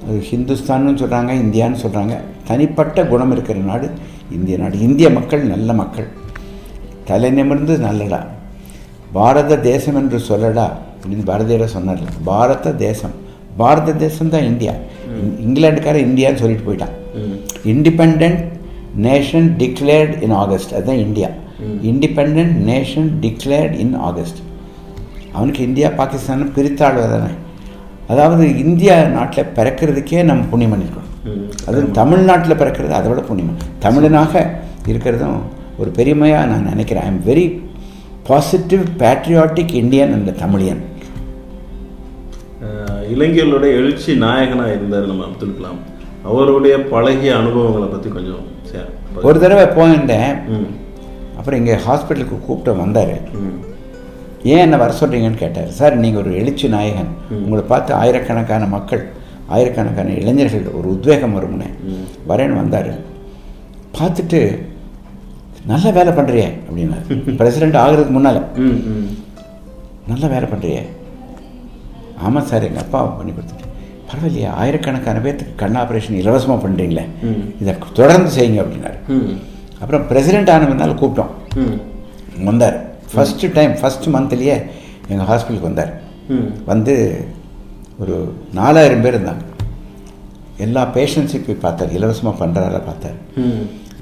அது 0.07 0.23
ஹிந்துஸ்தான்னு 0.31 0.97
சொல்கிறாங்க 0.97 1.31
இந்தியான்னு 1.31 1.75
சொல்கிறாங்க 1.85 2.17
தனிப்பட்ட 2.47 3.05
குணம் 3.05 3.31
இருக்கிற 3.31 3.59
நாடு 3.59 3.89
இந்திய 4.31 4.57
நாடு. 4.57 4.79
இந்திய 4.79 5.09
மக்கள் 5.09 5.47
நல்ல 5.47 5.73
மக்கள். 5.73 6.07
தலை 7.05 7.29
நிமிர்ந்து 7.29 7.77
நல்லடா. 7.77 8.27
பாரத 9.11 9.57
தேசம் 9.57 9.95
என்று 9.95 10.17
சொல்லடா 10.17 10.69
அப்படின்னு 11.01 11.25
பாரதியார் 11.25 11.69
சொன்னார்ல. 11.69 12.07
பாரத 12.23 12.73
தேசம். 12.73 13.11
பாரத 13.57 13.93
தேசம் 13.93 14.29
தான் 14.29 14.43
இந்தியா. 14.43 14.71
இங்- 14.71 15.43
இங்கிலாந்துக்காரன் 15.45 16.05
இந்தியான்னு 16.05 16.35
சொல்லிட்டு 16.35 16.73
போயிட்டான். 16.73 17.17
Independent 17.65 18.43
nation 19.01 19.51
declared 19.57 20.21
in 20.21 20.31
August 20.31 20.73
அதுதான் 20.73 20.97
India. 20.97 21.27
Independent 21.83 22.55
nation 22.65 23.11
declared 23.21 23.73
in 23.73 23.93
August 23.93 24.37
அவனுக்கு 25.37 25.61
இந்தியா 25.69 25.89
பாகிஸ்தான் 25.99 26.53
பிரித்தாழ்வது 26.57 27.09
தானே. 27.13 27.33
அதாவது 28.11 28.43
இந்தியா 28.63 28.95
நாட்டில் 29.15 29.51
பிறக்கிறதுக்கே 29.57 30.21
நம்ம 30.29 30.45
புண்ணியம் 30.51 30.73
பண்ணியிருக்கோம் 30.73 31.09
அதுவும் 31.67 31.93
தமிழ்நாட்டில் 31.99 32.59
பிறக்கிறது 32.61 32.93
அதை 32.99 33.09
விட 33.11 33.21
புண்ணியம். 33.27 33.59
தமிழனாக 33.85 34.33
இருக்கிறதும் 34.93 35.37
ஒரு 35.81 35.89
பெருமையாக 35.99 36.49
நான் 36.51 36.69
நினைக்கிறேன். 36.71 37.05
I 37.07 37.11
am 37.13 37.21
very 37.29 37.45
positive 38.29 38.83
patriotic 39.01 39.73
Indian 39.83 40.13
and 40.15 40.31
Tamilian 40.43 40.81
இளைஞர்களுடைய 43.13 43.71
எழுச்சி 43.79 44.11
நாயகனா 44.25 44.65
இருந்தார் 44.75 45.09
நம்ம 45.09 45.25
அப்துல் 45.29 45.57
கலாம். 45.57 45.79
அவருடைய 46.29 46.75
பழகிய 46.91 47.31
அனுபவங்களை 47.41 47.87
பத்தி 47.93 48.09
கொஞ்சம். 48.17 48.43
ஒரு 49.27 49.37
தடவை 49.43 49.65
போயிருந்தேன். 49.77 50.31
அப்புறம் 51.37 51.59
இங்கே 51.61 51.75
ஹாஸ்பிட்டலுக்கு 51.87 52.37
கூப்பிட்டு 52.45 52.73
வந்தார். 52.83 53.15
ஏன் 54.51 54.63
என்ன 54.65 54.77
வர 54.77 54.93
சொல்கிறீங்கன்னு 54.99 55.41
கேட்டார். 55.41 55.69
சார் 55.79 55.95
நீங்கள் 56.03 56.21
ஒரு 56.21 56.35
எழுச்சி 56.39 56.67
நாயகன். 56.67 57.11
உங்களை 57.43 57.63
பார்த்து 57.63 57.93
ஆயிரக்கணக்கான 57.93 58.65
மக்கள் 58.65 59.03
ஆயிரக்கணக்கான 59.47 60.13
இளைஞர்கள் 60.21 60.65
ஒரு 60.77 60.87
உத்வேகம் 60.95 61.35
வரும்னு 61.37 61.67
வரேன்னு 62.27 62.59
வந்தார். 62.61 62.91
பார்த்துட்டு 63.99 64.39
நல்ல 65.65 65.91
வேலை 65.91 66.13
பண்ணுறியே 66.13 66.47
அப்படின்னாரு. 66.67 67.05
பிரசிடெண்ட் 67.39 67.77
ஆகிறதுக்கு 67.83 68.09
முன்னால். 68.09 68.41
நல்ல 70.07 70.27
வேலை 70.27 70.47
பண்ணுறியே 70.53 70.81
ஆமாம் 72.17 72.45
சார் 72.45 72.63
எங்கள் 72.63 72.83
அப்பா 72.83 72.99
பண்ணி 73.03 73.31
கொடுத்துட்டு 73.31 73.61
பரவாயில்லையா 74.09 74.49
ஆயிரக்கணக்கான 74.61 75.19
பேர்த்துக்கு 75.19 75.55
கண் 75.55 75.75
ஆப்ரேஷன் 75.75 76.19
இலவசமாக 76.21 76.67
பண்ணுறீங்களே. 76.67 77.05
இதை 77.61 77.73
தொடர்ந்து 77.93 78.31
செய்யுங்க 78.37 78.59
அப்படின்னாரு. 78.63 78.97
அப்புறம் 79.79 80.03
பிரசிடெண்ட் 80.09 80.51
ஆனவனால 80.55 80.95
கூப்பிட்டோம். 81.01 81.31
வந்தார். 82.43 82.77
ஃபஸ்ட்டு 83.13 83.51
டைம் 83.57 83.73
ஃபஸ்ட்டு 83.81 84.13
மந்த்லேயே 84.15 84.57
எங்கள் 85.11 85.27
ஹாஸ்பிட்டலுக்கு 85.31 85.69
வந்தார். 85.69 85.91
வந்து 86.71 86.93
ஒரு 88.03 88.15
நாலாயிரம் 88.59 89.03
பேர் 89.05 89.17
இருந்தாங்க. 89.17 89.43
எல்லா 90.65 90.81
பேஷண்ட்ஸையும் 90.95 91.45
போய் 91.47 91.63
பார்த்தார் 91.65 91.95
இலவசமாக 91.97 92.35
பண்ணுறாரா 92.41 92.81
பார்த்தார். 92.89 93.17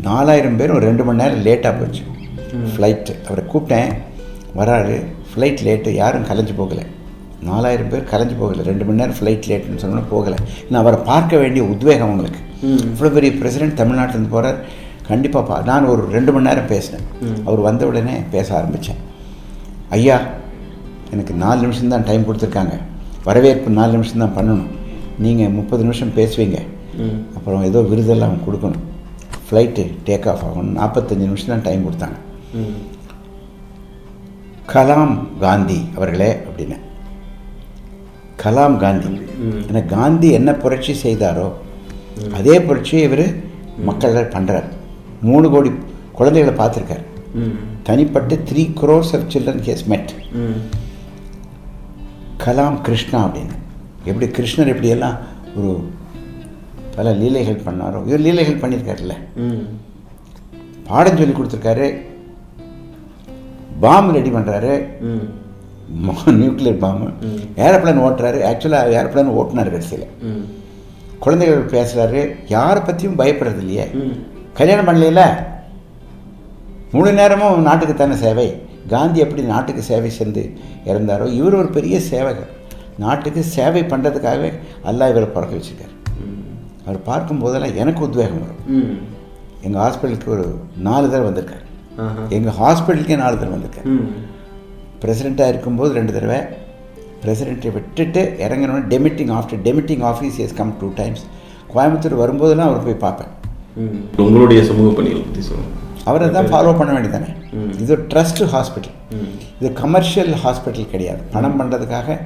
நாலாயிரம் 0.07 0.57
பேர் 0.59 0.75
ஒரு 0.77 0.85
ரெண்டு 0.89 1.03
மணி 1.07 1.21
நேரம் 1.21 1.43
லேட்டாக 1.47 1.73
போச்சு. 1.79 2.03
ஃப்ளைட்டு 2.73 3.13
அவரை 3.27 3.43
கூப்பிட்டேன் 3.51 3.91
வராரு. 4.59 4.95
ஃப்ளைட் 5.31 5.61
லேட்டு 5.67 5.89
யாரும் 6.01 6.27
கலைஞ்சு 6.29 6.53
போகலை. 6.61 6.85
நாலாயிரம் 7.49 7.91
பேர் 7.91 8.09
கலைஞ்சு 8.13 8.35
போகலை. 8.41 8.63
ரெண்டு 8.69 8.85
மணி 8.87 9.01
நேரம் 9.01 9.17
ஃப்ளைட் 9.19 9.47
லேட்டுன்னு 9.51 9.81
சொன்னோன்னா 9.83 10.05
போகலை. 10.13 10.39
நான் 10.69 10.81
அவரை 10.81 10.99
பார்க்க 11.11 11.41
வேண்டிய 11.43 11.63
உத்வேகம் 11.73 12.07
அவங்களுக்கு. 12.07 12.41
இவ்வளோ 12.93 13.11
பெரிய 13.17 13.31
பிரசிடென்ட் 13.41 13.79
தமிழ்நாட்டிலேருந்து 13.81 14.33
போகிறார் 14.35 14.59
கண்டிப்பாக 15.09 15.43
பா 15.49 15.55
நான் 15.69 15.89
ஒரு 15.93 16.03
ரெண்டு 16.15 16.31
மணி 16.33 16.47
நேரம் 16.49 16.69
பேசினேன். 16.73 17.05
அவர் 17.47 17.61
வந்த 17.69 17.83
உடனே 17.89 18.15
பேச 18.33 18.47
ஆரம்பித்தேன் 18.59 19.01
ஐயா 19.97 20.17
எனக்கு 21.13 21.33
நாலு 21.43 21.59
நிமிஷம் 21.65 21.93
தான் 21.93 22.07
டைம் 22.09 22.27
கொடுத்துருக்காங்க. 22.27 22.75
வரவேற்பு 23.27 23.77
நாலு 23.79 23.91
நிமிஷம் 23.97 24.23
தான் 24.23 24.35
பண்ணணும். 24.37 24.69
நீங்கள் 25.23 25.55
முப்பது 25.57 25.81
நிமிஷம் 25.87 26.15
பேசுவீங்க. 26.19 26.59
அப்புறம் 27.37 27.65
ஏதோ 27.69 27.79
விருதெல்லாம் 27.91 28.37
கொடுக்கணும். 28.45 28.85
ஃப்ளைட்டு 29.45 29.83
டேக் 30.07 30.27
ஆஃப் 30.31 30.43
ஆகணும். 30.47 30.75
நாற்பத்தஞ்சு 30.79 31.25
நிமிஷம் 31.29 31.53
தான் 31.53 31.65
டைம் 31.67 31.85
கொடுத்தாங்க. 31.87 32.17
கலாம் 34.73 35.15
காந்தி 35.43 35.79
அவர்களே 35.97 36.31
அப்படின்னு. 36.47 36.77
கலாம் 38.43 38.77
காந்தி. 38.83 39.11
ஏன்னா 39.69 39.81
காந்தி 39.95 40.29
என்ன 40.37 40.51
புரட்சி 40.63 40.93
செய்தாரோ 41.05 41.47
அதே 42.37 42.55
புரட்சியை 42.67 43.01
இவர் 43.09 43.25
மக்கள் 43.87 44.31
பண்ணுறார் 44.35 44.69
மூணு 45.21 45.49
கோடி 45.49 45.71
குழந்தைகளை 46.11 46.65
பார்த்துருக்கார். 46.65 47.03
தனிப்பட்டு 47.83 48.39
three 48.51 48.73
crores 48.81 49.05
of 49.05 49.25
children 49.27 49.61
has 49.61 49.85
met. 49.85 50.13
Kalam 52.37 52.81
Krishna 52.81 53.25
அப்படின்னு. 53.25 53.55
எப்படி 54.03 54.31
கிருஷ்ணர் 54.31 54.75
எப்படியெல்லாம் 54.75 55.17
ஒரு 55.55 55.89
பல 56.95 57.11
லீலைகள் 57.13 57.61
பண்ணாரோ? 57.65 58.05
இவர் 58.05 58.19
லீலைகள் 58.19 58.59
பண்ணியிருக்காருல்ல. 58.59 59.13
பாடம் 60.87 61.17
சொல்லி 61.17 61.33
கொடுத்துருக்காரு. 61.33 62.01
பாம் 63.79 64.11
ரெடி 64.11 64.29
பண்ணுறாரு 64.29 64.83
ம். 65.01 65.39
நியூக்ளியர் 66.29 66.77
பாம்பு 66.77 67.07
ஏரோப்ளேன் 67.55 67.97
ஓட்டுறாரு. 67.97 68.45
ஆக்சுவலாக 68.51 68.91
ஏரோப்ளேன் 68.91 69.29
ஓட்டுனார் 69.29 69.63
கடைசியில். 69.63 70.07
குழந்தைகள் 71.19 71.65
பேசுகிறாரு 71.65 72.35
யாரை 72.47 72.83
பற்றியும் 72.85 73.19
பயப்படுறது 73.19 73.57
இல்லையே. 73.57 73.87
கல்யாணம் 74.57 74.87
பண்ணலையில? 74.87 75.21
முழு 76.91 77.13
நேரமும் 77.13 77.61
நாட்டுக்கு 77.61 77.95
தானே 77.95 78.15
சேவை. 78.15 78.61
காந்தி 78.87 79.19
எப்படி 79.19 79.41
நாட்டுக்கு 79.41 79.81
சேவை 79.81 80.11
செஞ்சு 80.19 80.43
இறந்தாரோ 80.85 81.31
இவர் 81.31 81.53
ஒரு 81.53 81.67
பெரிய 81.67 81.99
சேவகர். 82.01 82.49
நாட்டுக்கு 82.97 83.43
சேவை 83.43 83.81
பண்ணுறதுக்காகவே 83.83 84.49
அல்லாஹ் 84.85 85.11
இவரை 85.13 85.27
பிறக்க 85.27 85.55
வச்சிருக்காரு. 85.55 85.95
அவர் 86.85 87.01
பார்க்கும் 87.01 87.39
போதெல்லாம் 87.39 87.75
எனக்கு 87.75 88.03
உத்வேகம் 88.03 88.41
வரும். 88.41 88.99
எங்கள் 89.61 89.81
ஹாஸ்பிட்டலுக்கு 89.81 90.27
ஒரு 90.27 90.45
நாலு 90.77 91.09
தடவை 91.09 91.31
வந்திருக்காரு. 91.31 91.65
எங்கள் 92.29 92.53
ஹாஸ்பிட்டலுக்கே 92.53 93.17
நாலு 93.17 93.39
தடவை 93.39 93.59
வந்திருக்காரு. 93.59 93.85
ம். 93.85 94.07
பிரசிடெண்ட்டாக 95.01 95.47
இருக்கும்போது 95.47 95.93
ரெண்டு 95.93 96.13
தடவை. 96.13 96.39
பிரசிடெண்ட்டை 97.23 97.71
விட்டுட்டு 97.71 98.35
இறங்கினோடனே 98.39 98.85
demitting 98.95 99.31
after 99.31 99.61
demitting 99.63 100.03
office 100.03 100.39
is 100.39 100.53
come 100.53 100.73
two 100.79 100.91
times 100.95 101.23
Coimbatore 101.75 102.21
வரும்போதெல்லாம் 102.21 102.69
அவர் 102.71 102.83
போய் 102.83 102.93
பார்ப்பேன். 102.93 103.40
உங்களுடைய 104.23 104.61
சமூக 104.69 104.89
பணிகளை 104.97 105.21
பத்தி 105.27 105.43
சொல்லுங்க. 105.49 105.71
அவரை 106.09 106.27
தான் 106.37 106.49
ஃபாலோ 106.51 106.71
பண்ண 106.77 106.91
வேண்டியதானே 106.95 107.29
இது 107.83 107.95
ட்ரஸ்ட் 108.11 108.41
ஹாஸ்பிட்டல் 108.53 108.95
இது 109.59 109.69
கமர்ஷியல் 109.81 110.31
ஹாஸ்பிட்டல் 110.43 110.91
கிடையாது. 110.93 111.21
பணம் 111.35 111.57
பண்ணுறதுக்காக 111.59 112.17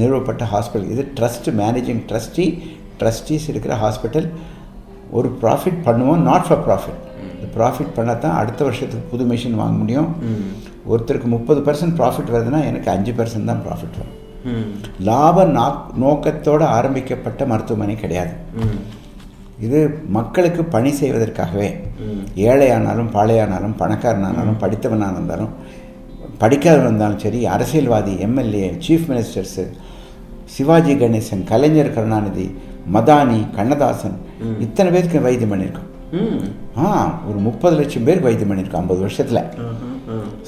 நிறுவப்பட்ட 0.00 0.44
ஹாஸ்பிட்டல் 0.52 0.90
இது 0.94 1.04
ட்ரஸ்ட் 1.18 1.48
மேனேஜிங் 1.62 2.02
ட்ரஸ்டி 2.10 2.46
ட்ரஸ்டீஸ் 3.00 3.48
இருக்கிற 3.52 3.74
ஹாஸ்பிட்டல் 3.84 4.28
ஒரு 5.18 5.28
ப்ராஃபிட் 5.42 5.80
பண்ணுவோம் 5.88 6.22
நாட் 6.28 6.46
ஃபார் 6.48 6.62
ப்ராஃபிட் 6.68 7.00
ப்ராஃபிட் 7.56 7.94
பண்ணால் 7.96 8.22
தான் 8.24 8.36
அடுத்த 8.40 8.60
வருஷத்துக்கு 8.66 9.10
புது 9.12 9.24
மிஷின் 9.30 9.60
வாங்க 9.60 9.76
முடியும். 9.82 10.08
ஒருத்தருக்கு 10.92 11.28
முப்பது 11.36 11.60
பர்சன்ட் 11.66 11.96
ப்ராஃபிட் 12.00 12.32
வருதுன்னா 12.34 12.60
எனக்கு 12.70 12.88
அஞ்சு 12.96 13.12
பர்சன்ட் 13.18 13.50
தான் 13.50 13.62
ப்ராஃபிட் 13.66 13.98
வரும். 14.00 14.18
லாப 15.08 15.44
நோக்கத்தோடு 16.02 16.64
ஆரம்பிக்கப்பட்ட 16.76 17.46
மருத்துவமனை 17.52 17.94
கிடையாது. 18.02 18.32
இது 19.64 19.80
மக்களுக்கு 20.16 20.62
பணி 20.74 20.90
செய்வதற்காகவே. 21.00 21.70
ஏழையானாலும் 22.48 23.10
பாழையானாலும் 23.16 23.78
பணக்காரனானாலும் 23.80 24.60
படித்தவனாக 24.62 25.14
இருந்தாலும் 25.16 25.52
படிக்காதவன் 26.42 26.88
இருந்தாலும் 26.88 27.22
சரி 27.24 27.40
அரசியல்வாதி 27.54 28.14
MLA 28.26 28.68
chief 28.84 29.08
ministers 29.10 29.64
Sivaji 30.54 30.94
Ganesan 31.02 31.44
Kalaignar 31.50 31.94
Karunanidhi 31.96 32.46
Madani 32.94 33.38
Kannadasan 33.56 34.16
இத்தனை 34.64 34.88
பேருக்கு 34.94 35.24
வைத்தியம் 35.26 35.52
பண்ணியிருக்கோம். 35.52 35.90
ஆ 36.82 36.86
ஒரு 37.28 37.38
முப்பது 37.46 37.74
லட்சம் 37.80 38.06
பேருக்கு 38.06 38.28
வைத்தியம் 38.28 38.50
பண்ணியிருக்கோம் 38.50 38.82
ஐம்பது 38.82 39.00
வருஷத்தில். 39.06 39.42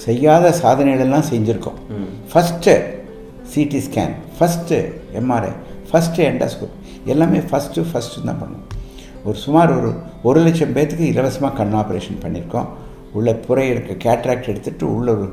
செய்யாத 0.04 0.52
சாதனைகளெல்லாம் 0.62 1.28
செஞ்சுருக்கோம். 1.30 1.78
First 2.32 2.75
CT 3.52 3.80
scan 3.87 4.14
first 4.38 4.78
MRI 5.20 5.52
first 5.90 6.26
endoscope 6.30 6.75
எல்லாமே 7.12 7.40
ஃபஸ்ட்டு 7.50 7.87
ஃபஸ்ட்டு 7.90 8.26
தான் 8.28 8.40
பண்ணுவோம். 8.42 8.66
ஒரு 9.26 9.38
சுமார் 9.45 9.71
ஒரு 9.78 9.90
ஒரு 10.28 10.40
லட்சம் 10.47 10.75
பேர்த்துக்கு 10.75 11.11
இலவசமாக 11.12 11.56
கண் 11.61 11.76
ஆப்ரேஷன் 11.80 12.21
பண்ணியிருக்கோம் 12.25 12.68
உள்ள 13.18 13.30
புறை 13.47 13.64
இருக்க 13.73 13.92
கேட்ராக்ட் 14.04 14.50
எடுத்துகிட்டு 14.52 14.87
உள்ள 14.97 15.09
ஒரு 15.16 15.26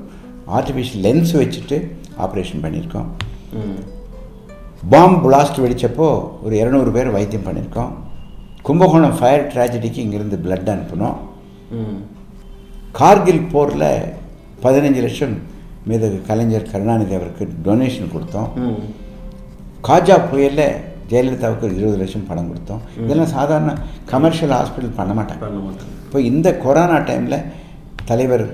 ஆர்டிஃபிஷியல் 0.57 1.03
லென்ஸ் 1.05 1.33
வச்சுட்டு 1.41 1.77
ஆப்ரேஷன் 2.25 2.63
பண்ணியிருக்கோம். 2.63 3.09
பாம்பு 4.91 5.17
பிளாஸ்ட் 5.25 5.59
வெடிச்சப்போ 5.63 6.07
ஒரு 6.45 6.53
இரநூறு 6.61 6.91
பேர் 6.95 7.15
வைத்தியம் 7.17 7.45
பண்ணியிருக்கோம் 7.47 7.91
கும்பகோணம் 8.67 9.15
ஃபயர் 9.19 9.45
ட்ராஜடிக்கு 9.53 9.99
இங்கேருந்து 10.03 10.37
பிளட் 10.45 10.71
அனுப்பினோம். 10.73 11.17
கார்கில் 12.99 13.49
போரில் 13.53 13.89
பதினஞ்சு 14.63 15.01
லட்சம் 15.05 15.35
மீது 15.89 16.07
கலைஞர் 16.27 16.69
கருணாநிதி 16.71 17.15
அவருக்கு 17.19 17.45
டொனேஷன் 17.65 18.11
கொடுத்தோம். 18.13 18.49
காஜா 19.87 20.17
புயலில் 20.29 20.67
ஜெயலலிதாவுக்கு 21.13 21.67
ஒரு 21.69 21.75
இருபது 21.79 21.97
லட்சம் 22.03 22.27
பணம் 22.29 22.49
கொடுத்தோம். 22.51 22.81
இதெல்லாம் 23.05 23.33
சாதாரண 23.37 23.73
கமர்ஷியல் 24.13 24.55
ஹாஸ்பிட்டல் 24.59 24.97
பண்ண 24.99 25.13
மாட்டாங்க. 25.19 25.51
இப்போ 26.07 26.21
இந்த 26.31 26.47
கொரோனா 26.65 26.97
டைமில் 27.09 27.39
தலைவர் 28.09 28.45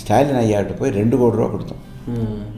ஸ்டாலின் 0.00 0.40
ஐயாட்ட 0.42 0.74
போய் 0.80 0.96
ரெண்டு 1.00 1.14
கோடி 1.20 1.38
ரூபா 1.38 1.48
கொடுத்தோம். 1.54 1.84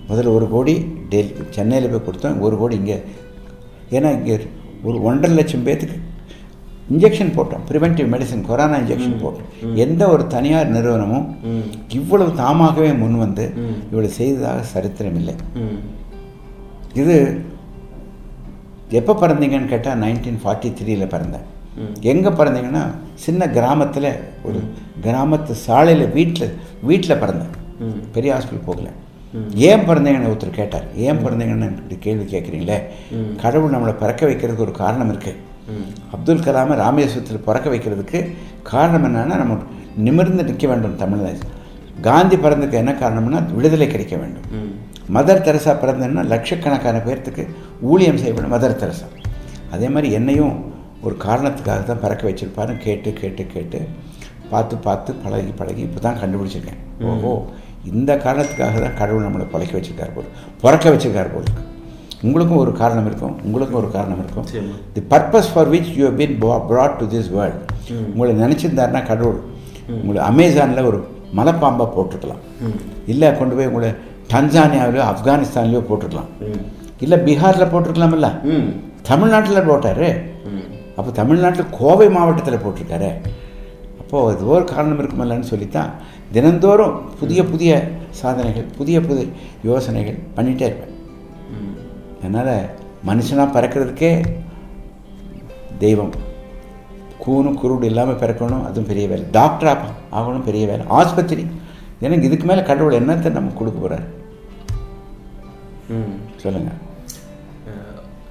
முதல்ல 0.09 0.33
ஒரு 0.39 0.47
கோடி 0.55 0.75
டெல்லி 1.13 1.45
சென்னையில் 1.57 1.93
போய் 1.93 2.07
கொடுத்தோம். 2.09 2.39
ஒரு 2.47 2.57
கோடி 2.63 2.75
இங்கே. 2.81 2.99
ஏன்னா 3.97 4.11
இங்கே 4.19 4.35
ஒரு 4.89 4.99
ஒன்றரை 5.09 5.35
லட்சம் 5.39 5.65
பேத்துக்கு 5.67 5.97
இன்ஜெக்ஷன் 6.93 7.33
போட்டோம். 7.37 7.63
ப்ரிவென்டிவ் 7.69 8.09
மெடிசன் 8.13 8.43
கொரோனா 8.49 8.77
இன்ஜெக்ஷன் 8.83 9.21
போட்டோம். 9.23 9.49
எந்த 9.85 10.03
ஒரு 10.15 10.25
தனியார் 10.35 10.73
நிறுவனமும். 10.77 11.27
இவ்வளவு 11.99 12.31
தாமாகவே 12.43 12.91
முன் 13.03 13.17
வந்து. 13.25 13.45
இவ்வளவு 13.91 14.13
செய்ததாக 14.19 14.65
சரித்திரம் 14.73 15.19
இல்லை. 15.21 15.35
இது 17.01 17.17
எப்போ 18.99 19.13
பிறந்தீங்கன்னு 19.23 19.73
கேட்டால் 19.73 20.01
நைன்டீன் 20.05 20.41
ஃபார்ட்டி 20.43 20.71
த்ரீல 20.79 21.05
பிறந்தேன். 21.15 21.47
எங்கே 22.13 22.31
பிறந்தீங்கன்னா 22.39 22.83
சின்ன 23.25 23.47
கிராமத்தில் 23.57 24.09
ஒரு 24.49 24.59
கிராமத்து 25.05 25.53
சாலையில் 25.67 26.05
வீட்டில் 26.17 26.57
வீட்டில் 26.89 27.21
பிறந்தேன். 27.23 27.55
பெரிய 28.17 28.33
ஹாஸ்பிட்டல் 28.35 28.69
போகல. 28.69 28.89
ஏன் 29.69 29.87
பிறந்தீங்கன்னு 29.89 30.31
ஒருத்தர் 30.33 30.59
கேட்டார். 30.59 30.87
ஏன் 31.07 31.23
பிறந்தீங்கன்னு 31.25 31.69
இப்படி 31.79 31.97
கேள்வி 32.07 32.27
கேட்குறீங்களே 32.35 32.79
கடவுள் 33.43 33.75
நம்மளை 33.75 33.95
பிறக்க 34.03 34.23
வைக்கிறதுக்கு 34.31 34.67
ஒரு 34.67 34.75
காரணம் 34.83 35.11
இருக்குது. 35.13 35.41
அப்துல் 36.15 36.45
கலாமை 36.47 36.75
ராமேஸ்வரத்தில் 36.85 37.47
பிறக்க 37.49 37.67
வைக்கிறதுக்கு 37.75 38.19
காரணம் 38.73 39.07
என்னன்னா 39.09 39.37
நம்ம 39.43 39.59
நிமிர்ந்து 40.07 40.47
நிற்க 40.49 40.67
வேண்டும் 40.73 41.01
தமிழ்நாடு 41.03 41.49
காந்தி 42.09 42.37
பிறந்ததுக்கு 42.45 42.83
என்ன 42.83 42.93
காரணம்னா 43.03 43.41
விடுதலை 43.57 43.87
கிடைக்க 43.95 44.15
வேண்டும். 44.23 44.47
மதர் 45.17 45.45
தெரசா 45.47 45.73
பிறந்ததுன்னா 45.83 46.25
லட்சக்கணக்கான 46.33 47.01
பேர்த்துக்கு 47.07 47.45
ஊழியம் 47.93 48.21
செய்யப்படும் 48.23 48.55
மதர் 48.57 48.81
தெரசா 48.83 49.09
அதே 49.75 49.89
மாதிரி 49.95 50.09
என்னையும் 50.19 50.55
ஒரு 51.07 51.15
காரணத்துக்காக 51.27 51.83
தான் 51.91 52.03
பிறக்க 52.05 52.23
வச்சிருப்பாருன்னு 52.29 52.83
கேட்டு 52.87 53.13
கேட்டு 53.21 53.45
கேட்டு 53.55 53.81
பார்த்து 54.51 54.77
பார்த்து 54.87 55.11
பழகி 55.25 55.53
பழகி 55.61 55.83
இப்போ 55.89 56.01
தான் 56.07 56.19
கண்டுபிடிச்சிருக்கேன் 56.23 56.81
ஓஹோ 57.11 57.33
இந்த 57.91 58.11
காரணத்துக்காக 58.25 58.81
தான் 58.85 58.99
கடவுள் 59.01 59.27
நம்மளை 59.27 59.47
பழக்க 59.53 59.73
வச்சிருக்காரு 59.79 60.13
போல் 60.17 60.29
பிறக்க 60.63 60.91
வச்சிருக்காரு 60.95 61.31
போல். 61.35 61.49
உங்களுக்கும் 62.27 62.61
ஒரு 62.65 62.73
காரணம் 62.81 63.07
இருக்கும் 63.11 63.35
உங்களுக்கும் 63.47 63.79
ஒரு 63.81 63.89
காரணம் 63.95 64.21
இருக்கும். 64.25 64.47
The 64.95 65.03
purpose 65.13 65.49
for 65.53 65.71
which 65.73 65.91
you 66.01 66.11
been 66.21 66.37
brought 66.43 66.95
to 67.01 67.07
this 67.15 67.31
world 67.37 67.63
உங்களை 68.13 68.35
நினச்சிருந்தாருன்னா 68.43 69.03
கடவுள். 69.11 69.41
உங்களை 70.03 70.21
அமேசானில் 70.31 70.89
ஒரு 70.91 71.01
மலைப்பாம்பை 71.39 71.87
போட்டிருக்கலாம். 71.97 72.43
இல்லை 73.13 73.29
கொண்டு 73.41 73.57
போய் 73.57 73.71
உங்களை 73.71 73.91
டன்சானியாவிலையோ 74.33 75.05
ஆப்கானிஸ்தான்லையோ 75.13 75.83
போட்டிருக்கலாம். 75.89 76.31
இல்லை 77.05 77.19
பீகாரில் 77.27 77.71
போட்டிருக்கலாம்ல 77.73 78.29
ம். 78.55 78.69
தமிழ்நாட்டில் 79.09 79.69
போட்டாரு. 79.71 80.09
அப்போ 80.99 81.11
தமிழ்நாட்டில் 81.21 81.73
கோவை 81.79 82.07
மாவட்டத்தில் 82.17 82.63
போட்டிருக்காரு 82.65 83.11
அப்போது 84.01 84.33
இது 84.35 84.45
ஒரு 84.55 84.65
காரணம் 84.65 85.01
இருக்குமில்லன்னு 85.03 85.51
சொல்லித்தான் 85.53 85.91
தினந்தோறும் 86.33 86.95
புதிய 87.21 87.41
புதிய 87.45 87.73
சாதனைகள் 88.21 88.67
புதிய 88.79 88.97
புதிய 89.01 89.25
யோசனைகள் 89.71 90.19
பண்ணிகிட்டே 90.37 90.67
இருப்பேன். 90.69 90.95
அதனால் 92.19 92.55
மனுஷனாக 93.09 93.55
பிறக்கிறதுக்கே 93.57 94.11
தெய்வம் 95.79 96.13
கூணு 97.25 97.51
குருடு 97.61 97.85
இல்லாமல் 97.91 98.21
பிறக்கணும் 98.23 98.65
அதுவும் 98.69 98.89
பெரிய 98.91 99.07
வேலை 99.09 99.25
டாக்டராக 99.39 99.91
ஆகணும் 100.19 100.47
பெரிய 100.49 100.65
வேலை 100.67 100.85
ஆஸ்பத்திரி 100.99 101.45
எனக்கு 102.01 102.27
இதுக்கு 102.29 102.47
மேலே 102.47 102.63
கடவுள் 102.63 102.99
என்னத்தை 103.01 103.31
நம்ம 103.31 103.55
கொடுக்க 103.59 103.79
போகிறார். 103.81 104.07
சொல்லுங்கள் 106.37 106.91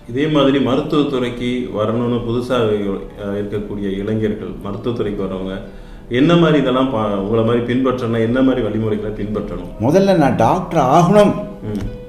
இதே 0.10 0.28
மாதிரி 0.28 0.58
மருத்துவத்துறைக்கு 0.58 1.70
வரணும்னு 1.80 2.20
புதுசாக 2.28 2.96
இருக்கக்கூடிய 3.26 3.98
இளைஞர்கள் 3.98 4.54
மருத்துவத்துறைக்கு 4.64 5.24
வரவங்க 5.24 5.62
என்ன 6.10 6.36
மாதிரி 6.36 6.60
இதெல்லாம் 6.60 6.94
பா- 6.94 7.16
உங்களை 7.16 7.44
மாதிரி 7.44 7.74
பின்பற்றணும் 7.74 8.20
என்ன 8.20 8.42
மாதிரி 8.42 8.62
வழிமுறைகளை 8.62 9.26
பின்பற்றணும் 9.26 9.72
முதல்ல 9.82 10.18
நான் 10.18 10.36
டாக்டர் 10.36 10.84
ஆகணும். 10.84 11.34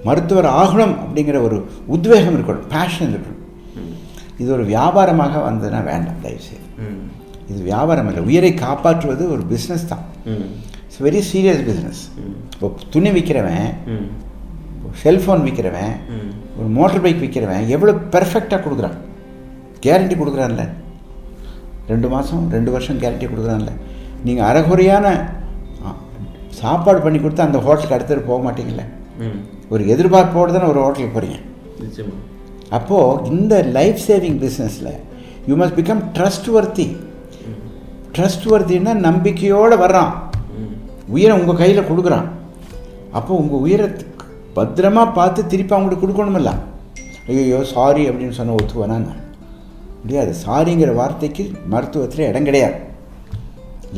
மருத்துவர் 0.05 0.45
ஆகணும் 0.45 0.97
அப்படிங்கிற 1.05 1.43
ஒரு 1.43 1.65
உத்வேகம் 1.87 2.37
இருக்கணும் 2.37 2.67
பேஷன் 2.69 3.15
இருக்கணும். 3.15 3.81
இது 4.39 4.53
ஒரு 4.53 4.65
வியாபாரமாக 4.65 5.39
வந்ததுன்னா 5.39 5.85
வேண்டாம் 5.85 6.21
தயவுசெய்து. 6.23 6.65
இது 7.51 7.63
வியாபாரம் 7.63 8.07
இல்லை 8.07 8.23
உயிரை 8.23 8.55
காப்பாற்றுவது 8.55 9.31
ஒரு 9.31 9.43
பிஸ்னஸ் 9.51 9.89
தான். 9.89 10.05
It's 10.85 11.03
very 11.03 11.37
serious 11.37 11.65
business. 11.65 12.23
இப்போ 12.55 12.75
துணி 12.91 13.11
விற்கிறவன். 13.11 13.75
செல்ஃபோன் 15.03 15.45
விற்கிறவன். 15.47 15.95
ஒரு 16.59 16.69
மோட்டர் 16.79 17.03
பைக் 17.05 17.23
விற்கிறவன் 17.25 17.69
எவ்வளோ 17.75 17.93
பெர்ஃபெக்டாக 18.15 18.61
கொடுக்குறான்? 18.65 18.97
கேரண்டி 19.85 20.17
கொடுக்குறான்ல. 20.21 20.65
ரெண்டு 21.93 22.09
மாதம் 22.15 22.43
ரெண்டு 22.57 22.71
வருஷம் 22.75 23.01
கேரண்டி 23.03 23.27
கொடுக்குறான்ல. 23.29 23.73
நீங்கள் 24.27 24.49
அறகுறையான 24.51 25.07
சாப்பாடு 26.61 27.01
பண்ணி 27.05 27.19
கொடுத்தா 27.21 27.47
அந்த 27.49 27.61
ஹோட்டலுக்கு 27.67 27.97
அடுத்தது 27.97 28.21
போக 28.29 28.41
மாட்டீங்களே. 28.47 28.85
ஒரு 29.73 29.83
எதிர்பார்ப்போடு 29.95 30.55
தானே 30.57 30.67
ஒரு 30.73 30.81
ஹோட்டலுக்கு 30.85 31.15
போகிறீங்க 31.17 31.39
அப்போது 32.77 33.31
இந்த 33.31 33.55
லைஃப் 33.77 33.99
சேவிங் 34.09 34.37
பிஸ்னஸில் 34.45 34.93
you 35.49 35.55
must 35.61 35.79
become 35.79 36.03
trustworthy 36.57 36.87
trust 38.17 38.47
வர்த்தின்னா 38.53 38.93
நம்பிக்கையோடு 39.09 39.77
வர்றான். 39.85 40.13
உயிரை 41.15 41.35
உங்கள் 41.41 41.61
கையில் 41.63 41.89
கொடுக்குறான். 41.91 42.27
அப்போ 43.19 43.33
உங்கள் 43.43 43.63
உயிரை 43.65 43.87
பத்திரமா 44.57 45.13
பார்த்து 45.13 45.47
திருப்பி 45.47 45.75
அவங்களுக்கு 45.75 46.07
கொடுக்கணுமில்ல. 46.07 46.53
ஐயோ 47.29 47.65
சாரி 47.65 48.09
அப்படின்னு 48.09 48.31
சொன்ன 48.31 48.55
ஒத்துவானா 48.55 49.07
முடியாது. 50.01 50.35
சாரிங்கிற 50.47 50.95
வார்த்தைக்கு 50.95 51.53
மருத்துவத்தில் 51.71 52.29
இடம் 52.29 52.45
கிடையாது. 52.45 52.75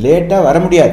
லேட்டாக 0.03 0.43
வர 0.43 0.61
முடியாது. 0.61 0.93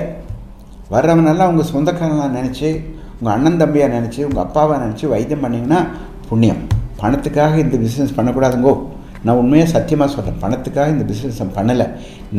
வர்றவனெல்லாம் 0.91 1.51
உங்கள் 1.51 1.71
சொந்தக்காரனாக 1.73 2.39
நினச்சி 2.39 2.83
உங்கள் 3.19 3.35
அண்ணன் 3.35 3.61
தம்பியாக 3.61 3.95
நினச்சி 3.97 4.23
உங்கள் 4.23 4.43
அப்பாவை 4.43 4.79
நினச்சி 4.79 5.07
வைத்தியம் 5.07 5.43
பண்ணிங்கன்னா 5.43 5.87
புண்ணியம். 6.29 6.67
பணத்துக்காக 7.01 7.57
இந்த 7.57 7.77
பிஸ்னஸ் 7.77 8.17
பண்ணக்கூடாதுங்கோ. 8.17 8.90
நான் 9.25 9.39
உண்மையாக 9.41 9.69
சத்தியமாக 9.73 10.09
சொல்கிறேன் 10.13 10.39
பணத்துக்காக 10.43 10.93
இந்த 10.95 11.05
பிஸ்னஸ் 11.09 11.41
பண்ணலை. 11.57 11.87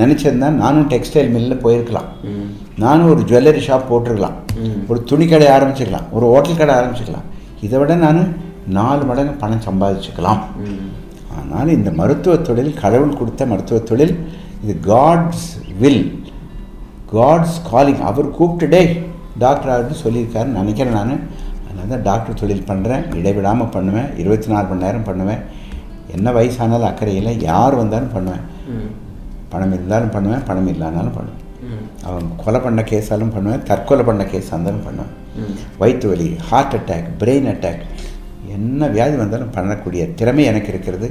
நினச்சிருந்தா 0.00 0.48
நானும் 0.62 0.88
டெக்ஸ்டைல் 0.92 1.30
மில்லில் 1.34 1.62
போயிருக்கலாம். 1.64 2.08
நானும் 2.84 3.10
ஒரு 3.12 3.22
ஜுவல்லரி 3.30 3.62
ஷாப் 3.66 3.90
போட்டிருக்கலாம். 3.90 4.36
ஒரு 4.90 5.00
துணி 5.10 5.26
கடை 5.32 5.48
ஆரம்பிச்சுக்கலாம் 5.56 6.08
ஒரு 6.16 6.26
ஹோட்டல் 6.32 6.58
கடை 6.60 6.74
ஆரம்பிச்சுக்கலாம் 6.80 7.28
இதை 7.66 7.76
விட 7.82 7.94
நான் 8.06 8.20
நாலு 8.78 9.04
மடங்கு 9.10 9.34
பணம் 9.44 9.64
சம்பாதிச்சுக்கலாம். 9.68 10.42
ஆனால் 11.38 11.70
இந்த 11.76 11.90
மருத்துவ 12.00 12.34
தொழில் 12.48 12.72
கடவுள் 12.82 13.18
கொடுத்த 13.20 13.46
மருத்துவ 13.52 13.78
தொழில் 13.90 14.14
இது 14.64 14.74
காட்ஸ் 14.90 15.46
வில் 15.80 16.04
காட்ஸ் 17.14 17.56
காலிங் 17.70 18.02
அவர் 18.10 18.28
கூப்பிட்டுடே 18.36 18.82
டாக்டர் 19.42 19.72
ஆகுன்னு 19.72 20.02
சொல்லியிருக்காருன்னு 20.04 20.60
நினைக்கிறேன் 20.60 20.98
நான். 20.98 21.16
அதனால 21.66 21.88
தான் 21.92 22.06
டாக்டர் 22.08 22.38
தொழில் 22.40 22.68
பண்ணுறேன் 22.70 23.04
இடைவிடாமல் 23.18 23.74
பண்ணுவேன். 23.76 24.08
இருபத்தி 24.22 24.48
நாலு 24.52 24.66
மணி 24.70 24.84
நேரம் 24.86 25.08
பண்ணுவேன். 25.10 25.42
என்ன 26.16 26.30
வயசானாலும் 26.38 26.90
அக்கறையில் 26.90 27.30
யார் 27.50 27.74
வந்தாலும் 27.80 28.14
பண்ணுவேன். 28.16 28.44
பணம் 29.52 29.74
இருந்தாலும் 29.76 30.12
பண்ணுவேன் 30.16 30.44
பணம் 30.48 30.70
இல்லைனாலும் 30.72 31.16
பண்ணுவேன். 31.18 31.40
அவன் 32.08 32.26
கொலை 32.42 32.60
பண்ண 32.64 32.80
கேஸாலும் 32.90 33.34
பண்ணுவேன் 33.34 33.64
தற்கொலை 33.68 34.04
பண்ண 34.08 34.22
கேஸாக 34.32 34.56
இருந்தாலும் 34.56 34.86
பண்ணுவேன். 34.86 35.12
வயிற்று 35.80 36.08
வலி 36.12 36.28
ஹார்ட் 36.48 36.74
அட்டாக் 36.78 37.08
பிரெயின் 37.20 37.48
அட்டாக் 37.52 37.82
என்ன 38.56 38.88
வியாதி 38.96 39.16
வந்தாலும் 39.22 39.54
பண்ணக்கூடிய 39.56 40.02
திறமை 40.20 40.44
எனக்கு 40.50 40.70
இருக்கிறது. 40.72 41.08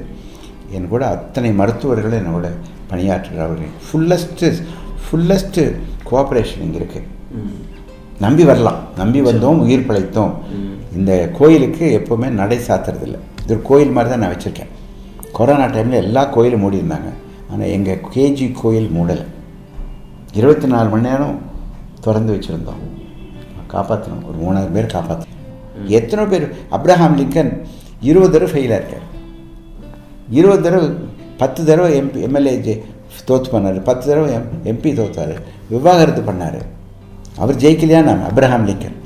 என் 0.78 0.92
கூட 0.94 1.04
அத்தனை 1.16 1.52
மருத்துவர்கள் 1.62 2.18
என்னோட 2.20 2.48
பணியாற்றுகிறவர்கள் 2.90 3.72
ஃபுல்லஸ்ட்டு 3.88 4.50
ஃபுல்லஸ்ட்டு 5.06 5.64
கோஆப்ரேஷன் 6.10 6.64
இங்கே 6.66 6.80
இருக்குது. 6.82 7.08
நம்பி 8.26 8.44
வரலாம். 8.50 8.80
நம்பி 9.02 9.20
வந்தோம் 9.30 9.62
உயிர் 9.66 9.88
பிழைத்தோம். 9.88 10.34
இந்த 10.98 11.12
கோயிலுக்கு 11.40 11.86
எப்போவுமே 12.00 12.28
நடை 12.42 12.60
சாத்துறதில்ல. 12.68 13.18
இது 13.44 13.54
ஒரு 13.56 13.64
கோயில் 13.70 13.96
மாதிரி 13.96 14.12
தான் 14.14 14.24
நான் 14.24 14.34
வச்சுருக்கேன். 14.34 14.72
கொரோனா 15.42 15.68
டைமில் 15.76 16.02
எல்லா 16.06 16.22
கோயிலும் 16.34 16.62
மூடி 16.64 16.78
இருந்தாங்க 16.80 17.10
ஆனால் 17.52 17.70
எங்கள் 17.76 18.02
கேஜி 18.14 18.48
கோயில் 18.62 18.90
மூடலை. 18.96 19.24
இருபத்தி 20.40 20.68
நாலு 20.74 20.90
மணி 20.92 21.08
நேரம் 21.08 21.38
திறந்து 22.06 22.32
வச்சுருந்தோம். 22.36 22.82
காப்பாற்றணும் 23.72 24.26
ஒரு 24.30 24.38
மூணாயிரம் 24.42 24.76
பேர் 24.76 24.94
காப்பாற்றணும் 24.96 25.38
எத்தனை 25.98 26.24
பேர்? 26.32 26.46
அப்ரஹாம் 26.78 27.16
லிங்கன் 27.20 27.52
இருபது 28.10 28.32
தடவை 28.34 28.50
ஃபெயிலாக 28.54 28.80
இருக்கார் 28.82 29.08
இருபது 30.40 30.62
தடவை 30.66 30.90
பத்து 31.42 31.62
தடவை 31.70 31.90
எம்பி 32.02 32.26
எம்எல்ஏ 32.28 32.76
தோத்து 33.30 33.50
பண்ணார் 33.54 33.80
பத்து 33.90 34.06
தடவை 34.10 34.30
எம் 34.38 34.50
எம்பி 34.72 34.92
தோத்தார். 35.00 35.34
விவாகரத்து 35.72 36.24
பண்ணார். 36.30 36.60
அவர் 37.42 37.62
ஜெயிக்கலையா? 37.64 38.02
நான் 38.10 38.28
அப்ரஹாம் 38.30 38.68
லிங்கன். 38.70 39.00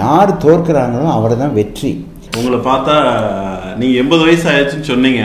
யார் 0.00 0.32
தோற்கிறாங்களோ 0.44 1.08
அவர் 1.16 1.40
தான் 1.42 1.56
வெற்றி. 1.58 1.92
உங்களை 2.38 2.60
பார்த்தா 2.70 2.94
நீங்க 3.80 3.96
எண்பது 4.04 4.22
வயசு 4.28 4.46
ஆயிடுச்சுன்னு 4.52 4.90
சொன்னீங்க. 4.92 5.24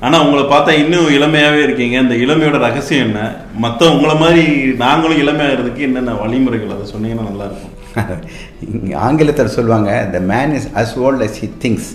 ஆனால் 0.00 0.22
உங்களை 0.24 0.42
பார்த்தா 0.50 0.72
இன்னும் 0.82 1.08
இளமையாகவே 1.16 1.62
இருக்கீங்க. 1.62 1.96
இந்த 2.04 2.14
இளமையோட 2.14 2.58
ரகசியம் 2.58 3.06
என்ன? 3.06 3.20
மற்ற 3.54 3.90
உங்களை 3.94 4.14
மாதிரி 4.16 4.44
நாங்களும் 4.74 5.20
இளமையாகிறதுக்கு 5.24 5.80
என்னென்ன 5.88 6.12
வழிமுறைகள்? 6.12 6.74
அதை 6.76 6.86
சொன்னீங்கன்னா 6.94 7.26
நல்லாயிருக்கும். 7.30 7.76
ஆங்கிலத்தில் 9.06 9.54
சொல்லுவாங்க 9.56 10.08
the 10.12 10.18
man 10.32 10.52
is 10.54 10.68
as 10.74 10.94
old 10.98 11.22
as 11.26 11.38
he 11.42 11.48
thinks 11.64 11.88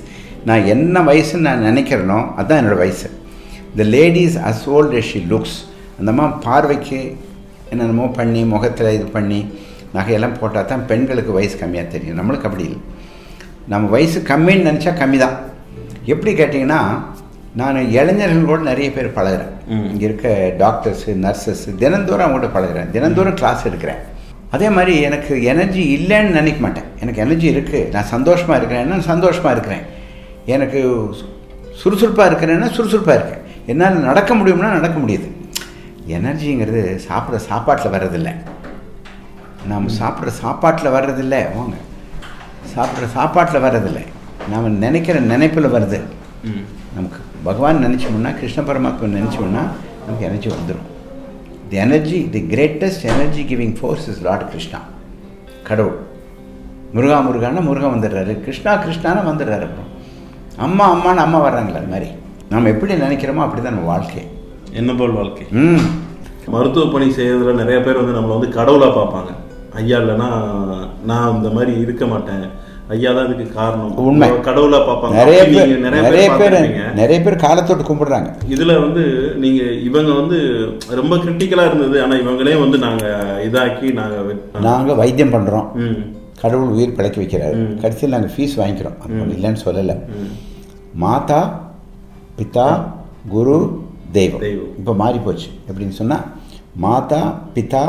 நான் 0.45 0.65
என்ன 0.65 1.01
வயசுன்னு 1.01 1.47
நான் 1.47 1.65
நினைக்கிறேனோ 1.69 2.19
அதுதான் 2.35 2.59
என்னோடய 2.61 2.77
வயசு. 2.77 3.07
The 3.77 3.83
lady's 3.83 4.35
as 4.49 4.65
old 4.65 4.95
as 5.01 5.09
she 5.11 5.25
looks 5.29 5.57
அந்த 5.99 6.11
பார்வைக்கு 6.45 6.99
என்னென்னமோ 7.69 8.07
பண்ணி 8.07 8.43
முகத்தில் 8.43 8.95
இது 8.97 9.05
பண்ணி 9.05 9.39
நகையெல்லாம் 9.95 10.39
போட்டால் 10.39 10.65
தான் 10.65 10.85
பெண்களுக்கு 10.85 11.31
வயசு 11.31 11.57
கம்மியாக 11.57 11.87
தெரியும். 11.87 12.17
நம்மளுக்கு 12.19 12.47
அப்படி 12.49 12.63
இல்லை. 12.63 12.79
நம்ம 13.67 13.87
வயசு 13.87 14.19
கம்மின்னு 14.19 14.69
நினச்சா 14.69 14.91
கம்மி 15.01 15.17
தான் 15.17 15.37
எப்படி 16.05 16.31
கேட்டிங்கன்னா 16.33 16.79
நான் 17.59 17.75
இளைஞர்களோடு 17.75 18.65
நிறைய 18.69 18.91
பேர் 18.91 19.15
பழகுறேன். 19.17 19.51
இங்கே 19.67 20.05
இருக்க 20.05 20.53
டாக்டர்ஸு 20.57 21.11
நர்சஸ் 21.25 21.63
தினந்தோறும் 21.77 22.25
அவங்கள்ட்ட 22.27 22.49
பழகுறேன். 22.55 22.89
தினந்தோறும் 22.89 23.33
கிளாஸ் 23.33 23.67
எடுக்கிறேன். 23.67 24.01
அதே 24.51 24.69
மாதிரி 24.69 24.93
எனக்கு 25.01 25.43
எனர்ஜி 25.43 25.83
இல்லைன்னு 25.95 26.35
நினைக்க 26.39 26.59
மாட்டேன். 26.61 26.83
எனக்கு 27.01 27.21
எனர்ஜி 27.21 27.47
இருக்குது 27.55 27.91
நான் 27.91 28.11
சந்தோஷமாக 28.15 28.57
இருக்கிறேன்னா 28.59 28.99
சந்தோஷமாக 28.99 29.55
இருக்கிறேன்? 29.55 29.81
எனக்கு 30.45 30.81
சுறுசுறுப்பாக 31.81 32.27
இருக்கிறேன்னா 32.31 32.69
சுறுசுறுப்பாக 32.71 33.19
இருக்கேன்? 33.19 33.43
என்னால் 33.65 33.99
நடக்க 34.09 34.35
முடியும்னா 34.35 34.69
நடக்க 34.77 34.99
முடியுது. 34.99 35.29
எனர்ஜிங்கிறது 36.07 36.81
சாப்பிட்ற 37.07 37.35
சாப்பாட்டில் 37.35 37.91
வர்றதில்லை. 37.91 38.33
நாம் 39.67 39.87
சாப்பிட்ற 39.99 40.27
சாப்பாட்டில் 40.27 40.95
வர்றதில்லை. 40.97 41.41
வாங்க. 41.57 41.75
சாப்பிட்ற 42.75 43.07
சாப்பாட்டில் 43.13 43.61
வர்றதில்லை. 43.61 44.05
நாம் 44.51 44.77
நினைக்கிற 44.85 45.19
நினைப்பில் 45.19 45.73
வருது. 45.75 46.01
நமக்கு 46.95 47.19
பகவான் 47.45 47.83
நினச்சோம்னா 47.83 48.39
கிருஷ்ண 48.39 48.61
பரமாத்மா 48.61 49.07
நினச்சோம்னா 49.19 49.63
நமக்கு 50.05 50.25
எனர்ஜி 50.25 50.49
வந்துடும் 50.49 50.87
the 51.69 51.77
energy 51.77 52.29
the 52.29 52.39
greatest 52.39 53.05
energy 53.05 53.43
giving 53.43 53.75
force 53.79 54.07
is 54.09 54.21
Lord 54.21 54.49
Krishna 54.49 54.79
கடவுள். 55.63 55.97
முருகா 56.93 57.17
முருகானா 57.21 57.61
முருகன் 57.61 57.93
வந்துடுறாரு. 57.95 58.41
கிருஷ்ணா 58.41 58.73
கிருஷ்ணானா 58.83 59.21
வந்துடுறாரு 59.29 59.65
அப்புறம். 59.67 59.89
அம்மா 60.57 60.93
அம்மான்னு 60.93 61.15
அம்மா 61.15 61.39
வர்றாங்களே 61.49 61.75
அது 61.75 61.87
மாதிரி. 61.87 62.09
நாம் 62.49 62.65
எப்படி 62.65 62.93
நினைக்கிறோமோ 62.93 63.35
அப்படி 63.35 63.61
தான் 63.61 63.73
நம்ம 63.73 63.87
வாழ்க்கை. 63.87 64.23
என்ன 64.71 64.93
போல் 64.93 65.11
வாழ்க்கை? 65.11 65.47
ம். 65.51 65.79
மருத்துவ 66.47 66.91
பணி 66.91 67.11
செய்யறதுல 67.11 67.53
நிறைய 67.53 67.81
பேர் 67.81 68.01
வந்து 68.01 68.19
நம்மளை 68.19 68.39
வந்து 68.39 68.47
கடவுளா 68.47 68.89
பார்ப்பாங்க. 68.89 69.31
ஐயா 69.73 69.99
இல்லைன்னா 69.99 70.29
நான் 71.03 71.35
இந்த 71.35 71.49
மாதிரி 71.49 71.79
இருக்க 71.79 72.05
மாட்டேன். 72.05 72.45
ஐயா 72.93 73.11
தான் 73.13 73.27
இதுக்கு 73.27 73.53
காரணம். 73.53 73.93
உண்மை. 74.01 74.27
கடவுளா 74.47 74.79
பார்ப்பாங்க. 74.87 75.15
நிறைய 75.19 75.39
பேர் 75.43 75.69
நீங்க 75.69 75.89
நிறைய 75.89 76.27
பேர். 76.41 76.57
நிறைய 76.93 77.17
பேர் 77.21 77.43
காலத்தொட்டு 77.45 77.83
கும்பிடுறாங்க. 77.87 78.29
இதுல 78.55 78.73
வந்து 78.81 79.03
நீங்க 79.35 79.61
இவங்க 79.87 80.11
வந்து 80.13 80.37
ரொம்ப 80.99 81.15
கிரிட்டிக்கலா 81.15 81.65
இருந்தது. 81.65 81.97
ஆனா 82.03 82.15
இவங்களே 82.15 82.55
வந்து 82.59 82.77
நாங்க 82.77 83.05
இதாக்கி 83.47 83.87
நாங்க 83.93 84.35
நாங்கள் 84.67 84.99
வைத்தியம் 85.01 85.33
பண்ணுறோம் 85.33 85.67
ம், 85.75 85.97
கடவுள் 86.41 86.75
உயிர் 86.77 86.95
பிழைக்க 86.97 87.17
வைக்கிறாரு. 87.21 87.57
கடைசியில் 87.81 88.15
நாங்கள் 88.15 88.33
ஃபீஸ் 88.35 88.59
வாங்கிக்கிறோம். 88.61 88.97
இல்லைன்னு 89.35 89.63
சொல்லலை. 89.65 89.95
மாதா 90.95 91.41
பிதா 92.37 92.67
குரு 93.29 93.57
தெய்வம். 94.11 94.41
தெய்வம். 94.41 94.71
இப்போ 94.77 94.93
மாறி 94.93 95.19
போச்சு. 95.19 95.49
எப்படின்னு 95.69 95.99
சொன்னால் 96.01 96.25
மாதா 96.77 97.21
பிதா 97.55 97.85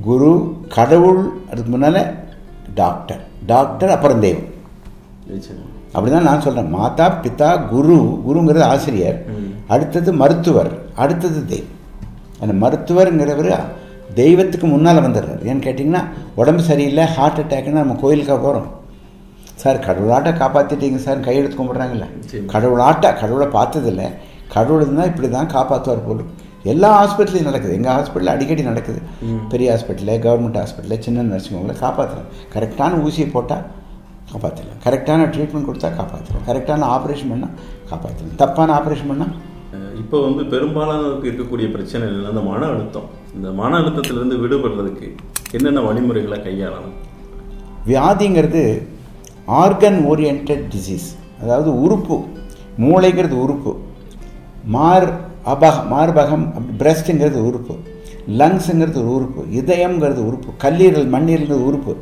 குரு 0.00 0.32
கடவுள் 0.68 1.20
அதுக்கு 1.50 1.70
முன்னால் 1.70 2.02
டாக்டர் 2.74 3.22
டாக்டர் 3.52 3.94
அப்புறம் 3.94 4.22
தெய்வம் 4.24 4.46
நிச்சயமா. 5.32 5.66
அப்படிதான் 5.94 6.28
நான் 6.28 6.44
சொல்கிறேன் 6.44 6.72
மாதா 6.76 7.06
பிதா 7.24 7.50
குரு 7.72 7.96
குருங்கிறது 8.26 8.64
ஆசிரியர். 8.72 9.18
அடுத்தது 9.74 10.10
மருத்துவர் 10.22 10.70
அடுத்தது 11.04 11.40
தெய்வம் 11.52 11.74
அந்த 12.42 12.54
மருத்துவருங்கிறவர் 12.62 13.50
தெய்வத்துக்கு 14.20 14.66
முன்னால் 14.72 15.04
வந்துடுறாரு. 15.04 15.42
ஏன்னு 15.50 15.64
கேட்டிங்கன்னா 15.66 16.02
உடம்பு 16.40 16.62
சரியில்லை 16.70 17.04
ஹார்ட் 17.14 17.40
அட்டாக்னா 17.42 17.82
நம்ம 17.82 17.96
கோயிலுக்காக 18.02 18.38
போகிறோம் 18.44 18.68
சார் 19.62 19.78
கடவுளாட்ட 19.86 20.30
காப்பாற்றிட்டீங்க 20.40 20.98
சார் 21.06 21.26
கையெழுத்து 21.26 21.58
கும்பிட்றாங்கல்ல. 21.60 22.06
கடவுளாட்ட 22.52 23.06
கடவுளை 23.20 23.48
பார்த்ததில்ல. 23.58 24.02
கடவுள் 24.54 24.82
இருந்தால் 24.84 25.10
இப்படி 25.10 25.28
தான் 25.28 25.52
காப்பாற்றுவார் 25.54 26.06
போல் 26.06 26.20
எல்லா 26.72 26.90
ஹாஸ்பிட்டலையும் 26.98 27.48
நடக்குது. 27.50 27.74
எங்கள் 27.78 27.94
ஹாஸ்பிட்டலில் 27.96 28.34
அடிக்கடி 28.34 28.62
நடக்குது. 28.68 29.00
பெரிய 29.52 29.66
ஹாஸ்பிட்டலில் 29.72 30.22
கவர்மெண்ட் 30.26 30.58
ஹாஸ்பிட்டலில் 30.62 31.02
சின்ன 31.06 31.26
நர்சிங் 31.32 31.56
ஹோமில் 31.58 31.82
காப்பாற்றுறோம் 31.84 32.30
கரெக்டான 32.54 33.00
ஊசியை 33.06 33.28
போட்டால் 33.34 33.64
காப்பாற்றலாம் 34.30 34.80
கரெக்டான 34.84 35.26
ட்ரீட்மெண்ட் 35.34 35.68
கொடுத்தா 35.68 35.88
காப்பாற்றலாம் 35.98 36.46
கரெக்டான 36.48 36.86
ஆப்ரேஷன் 36.94 37.30
பண்ணால் 37.32 37.54
காப்பாற்றலாம் 37.90 38.40
தப்பான 38.42 38.74
ஆப்ரேஷன் 38.78 39.10
பண்ணால் 39.12 39.34
இப்போ 40.00 40.16
வந்து 40.24 40.42
பெரும்பாலானவருக்கு 40.52 41.28
இருக்கக்கூடிய 41.30 41.66
பிரச்சனை 41.74 42.02
என்னன்னா 42.08 42.32
இந்த 42.32 42.42
மன 42.48 42.66
அழுத்தம். 42.72 43.06
இந்த 43.36 43.48
மன 43.60 43.70
அழுத்தத்திலிருந்து 43.80 44.36
விடுபடுறதுக்கு 44.42 45.06
என்னென்ன 45.56 45.80
வழிமுறைகளை 45.86 46.38
கையாளணும்? 46.46 46.96
வியாதிங்கிறது 47.88 48.64
ஆர்கன் 49.62 49.98
ஓரியன்ட் 50.10 50.52
டிசீஸ் 50.72 51.08
அதாவது 51.42 51.70
உறுப்பு. 51.84 52.16
மூளைங்கிறது 52.84 53.36
உறுப்பு. 53.44 53.72
மார் 54.76 55.08
அபகம் 55.52 55.88
மார்பகம் 55.92 56.46
பிரஸ்ட்டுங்கிறது 56.80 57.40
உறுப்பு. 57.48 57.74
லங்ஸுங்கிறது 58.40 58.98
ஒரு 59.02 59.10
உறுப்பு. 59.16 59.42
இதயம்ங்கிறது 59.60 60.22
உறுப்பு. 60.28 60.50
கல்லீரல் 60.64 61.08
மண்ணீரல்ங்கிறது 61.14 61.66
உறுப்பு. 61.70 61.92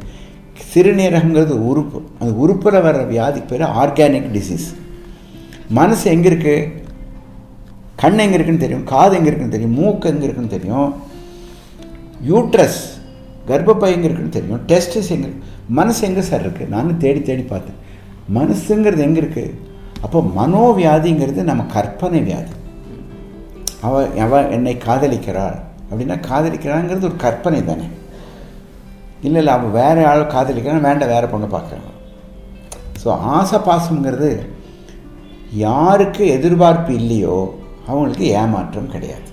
சிறுநீரகங்கிறது 0.71 1.55
உறுப்பு. 1.71 1.99
அந்த 2.21 2.33
உறுப்பில் 2.45 2.85
வர்ற 2.87 3.03
வியாதி 3.13 3.41
பேர் 3.51 3.65
ஆர்கானிக் 3.83 4.31
டிசீஸ் 4.37 4.69
மனசு 5.79 6.05
எங்கே 6.15 6.29
இருக்குது 6.33 6.71
கண் 8.03 8.23
எங்கே 8.25 8.37
இருக்குன்னு 8.39 8.65
தெரியும் 8.65 8.87
காது 8.93 9.13
எங்கே 9.19 9.29
இருக்குன்னு 9.31 9.55
தெரியும் 9.57 9.77
மூக்கு 9.81 10.09
எங்கே 10.13 10.27
இருக்குன்னு 10.27 10.55
தெரியும் 10.57 10.89
யூட்ரஸ் 12.31 12.81
கர்ப்பப்பை 13.49 13.89
எங்கே 13.95 14.07
இருக்குன்னு 14.09 14.37
தெரியும் 14.39 14.63
டெஸ்டஸ் 14.71 15.13
எங்கே 15.17 15.31
மனசு 15.79 16.01
எங்கே 16.09 16.23
சார் 16.29 16.45
இருக்குது 16.45 16.73
நானும் 16.75 17.01
தேடி 17.05 17.21
தேடி 17.29 17.45
பார்த்தேன். 17.53 17.79
மனசுங்கிறது 18.37 19.03
எங்கே 19.07 19.21
இருக்குது 19.23 19.55
அப்போ 20.05 20.19
மனோவியாதிங்கிறது 20.39 21.43
நம்ம 21.51 21.63
கற்பனை 21.77 22.21
வியாதி. 22.29 22.55
அவ 23.87 23.95
அவ 24.25 24.41
என்னை 24.57 24.75
காதலிக்கிறாள். 24.87 25.59
அப்படின்னா 25.89 26.17
காதலிக்கிறாங்கிறது 26.31 27.09
ஒரு 27.11 27.19
கற்பனை 27.25 27.61
தானே. 27.71 27.87
இல்லை 29.27 29.39
இல்லை 29.43 29.53
அவள் 29.57 29.77
வேற 29.81 29.97
ஆள் 30.13 30.33
காதலிக்கிறான் 30.37 30.87
வேண்டாம் 30.89 31.13
வேற 31.15 31.27
பொண்ணை 31.33 31.49
பார்க்குறாங்க 31.57 31.91
ஸோ 33.03 33.09
ஆசை 33.37 33.59
பாசம்ங்கிறது 33.69 34.31
யாருக்கு 35.67 36.23
எதிர்பார்ப்பு 36.37 36.93
இல்லையோ 37.01 37.37
அவங்களுக்கு 37.89 38.27
ஏமாற்றம் 38.41 38.93
கிடையாது. 38.95 39.29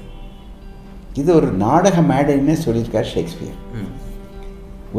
இது 1.22 1.30
ஒரு 1.40 1.50
நாடக 1.64 2.02
மேடைன்னே 2.12 2.56
சொல்லியிருக்கார் 2.66 3.12
ஷேக்ஸ்பியர். 3.14 3.60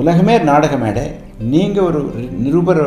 உலகமே 0.00 0.34
நாடக 0.50 0.74
மேடை. 0.84 1.04
நீங்கள் 1.52 1.86
ஒரு 1.88 2.00
நிருபர் 2.44 2.82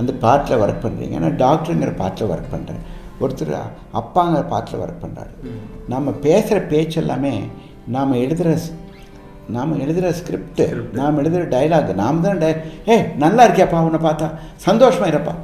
அந்த 0.00 0.12
பாட்டில் 0.24 0.60
ஒர்க் 0.62 0.84
பண்ணுறீங்க 0.84 1.18
நான் 1.24 1.40
டாக்டருங்கிற 1.44 1.92
பாட்டில் 2.00 2.30
ஒர்க் 2.32 2.54
பண்ணுறேன் 2.54 2.82
ஒருத்தர் 3.20 3.54
அப்பாங்கிற 3.92 4.48
பாட்டில் 4.48 4.80
ஒர்க் 4.80 5.04
பண்ணுறாரு 5.04 5.32
நம்ம 5.88 6.10
பேசுகிற 6.10 6.60
பேச்சு 6.62 7.00
எல்லாமே 7.00 7.32
நாம் 7.86 8.12
எழுதுகிற 8.12 8.56
நாம் 9.48 9.80
எழுதுகிற 9.80 10.12
ஸ்கிரிப்ட் 10.12 10.62
நாம் 10.92 11.18
எழுதுகிற 11.18 11.44
டைலாக் 11.48 11.94
நாம் 11.94 12.20
தான் 12.20 12.38
டை 12.38 12.48
ஏ 12.88 12.94
நல்லா 13.16 13.44
இருக்கியாப்பா 13.46 13.82
உன்னை 13.84 14.00
பார்த்தா? 14.00 14.28
சந்தோஷமாக 14.56 15.10
இருப்பா. 15.12 15.34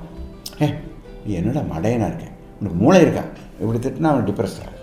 ஏ 0.63 0.69
நீ 1.27 1.35
என்னடா 1.35 1.61
மடையனா 1.73 2.07
இருக்கேன் 2.07 2.35
உனக்கு 2.61 2.77
மூளை 2.77 3.01
இருக்கா? 3.01 3.25
இப்படி 3.61 3.79
திட்டினா 3.79 4.09
அவன் 4.09 4.25
டிப்ரெஸ் 4.25 4.57
ஆகும் 4.61 4.79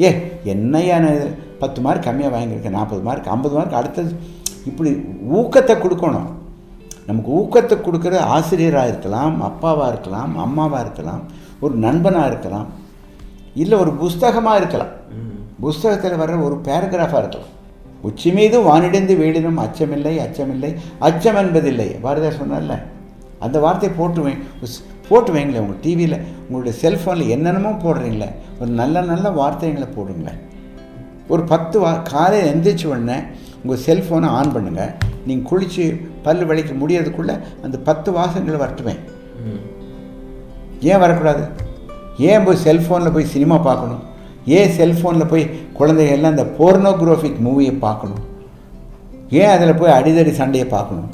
ஏ 0.00 0.08
என்னையா 0.44 0.98
நான் 0.98 1.14
இது 1.14 1.28
பத்து 1.58 1.80
மார்க் 1.80 2.06
கம்மியாக 2.06 2.34
வாங்கியிருக்கேன் 2.34 2.70
நாற்பது 2.70 3.02
மார்க் 3.02 3.28
ஐம்பது 3.28 3.54
மார்க் 3.54 3.72
அடுத்தது 3.72 4.10
இப்படி 4.66 4.90
ஊக்கத்தை 5.32 5.74
கொடுக்கணும். 5.78 6.28
நமக்கு 7.06 7.30
ஊக்கத்தை 7.30 7.76
கொடுக்குற 7.80 8.20
ஆசிரியராக 8.26 8.88
இருக்கலாம் 8.88 9.42
அப்பாவாக 9.42 9.88
இருக்கலாம் 9.88 10.38
அம்மாவாக 10.38 10.80
இருக்கலாம் 10.80 11.22
ஒரு 11.64 11.74
நண்பனாக 11.84 12.30
இருக்கலாம் 12.30 12.66
இல்லை 13.62 13.76
ஒரு 13.82 13.92
புஸ்தகமாக 14.02 14.60
இருக்கலாம். 14.60 14.92
புஸ்தகத்தில் 15.64 16.20
வர்ற 16.22 16.34
ஒரு 16.46 16.56
பேராகிராஃபாக 16.66 17.20
இருக்கலாம். 17.22 17.52
உச்சி 18.08 18.30
மீது 18.36 18.56
வானிடைந்து 18.68 19.14
வீடினும் 19.22 19.62
அச்சமில்லை 19.66 20.12
அச்சமில்லை 20.24 20.70
அச்சம் 21.08 21.38
என்பதில்லை. 21.42 21.88
பாரதியார் 22.04 22.40
சொன்னார்ல 22.42 22.74
அந்த 23.44 23.56
வார்த்தையை 23.64 23.92
போட்டு 24.00 24.20
வை 24.26 24.34
போட்டு 25.08 25.30
வைங்களேன் 25.34 25.64
உங்கள் 25.64 25.80
டிவியில் 25.84 26.18
உங்களுடைய 26.46 26.74
செல்ஃபோனில் 26.82 27.32
என்னென்னமோ 27.34 27.72
போடுறீங்களே 27.84 28.28
ஒரு 28.60 28.70
நல்ல 28.80 29.02
நல்ல 29.10 29.26
வார்த்தைகளை 29.40 29.88
போடுங்களேன் 29.96 30.40
ஒரு 31.32 31.42
பத்து 31.52 31.76
வா 31.82 31.90
காலையில் 32.12 32.50
எந்திரிச்ச 32.52 32.84
உடனே 32.92 33.18
உங்கள் 33.62 33.82
செல்ஃபோனை 33.86 34.28
ஆன் 34.38 34.52
பண்ணுங்கள் 34.54 34.92
நீங்கள் 35.26 35.48
குளித்து 35.50 35.84
பல் 36.26 36.44
வலிக்க 36.50 36.72
முடியறதுக்குள்ளே 36.82 37.36
அந்த 37.66 37.76
பத்து 37.88 38.08
வாசங்களை 38.18 38.58
வரட்டுவேன் 38.64 39.00
ஏன் 40.80 40.98
வரக்கூடாது? 40.98 41.48
ஏன் 42.18 42.44
போய் 42.44 42.64
செல்ஃபோனில் 42.64 43.12
போய் 43.12 43.24
சினிமா 43.24 43.56
பார்க்கணும்? 43.58 44.02
ஏன் 44.44 44.70
செல்ஃபோனில் 44.70 45.28
போய் 45.28 45.50
குழந்தைகள் 45.72 46.14
எல்லாம் 46.14 46.30
இந்த 46.30 46.46
போர்னோகிராஃபிக் 46.58 47.44
மூவியை 47.44 47.78
பார்க்கணும்? 47.78 48.24
ஏன் 49.30 49.48
அதில் 49.48 49.74
போய் 49.74 49.96
அடிதடி 49.98 50.30
சண்டையை 50.30 50.68
பார்க்கணும்? 50.68 51.10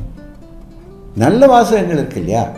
நல்ல 1.16 1.46
வாசகங்கள் 1.46 1.96
இருக்கு 1.96 2.18
இல்லையா? 2.18 2.50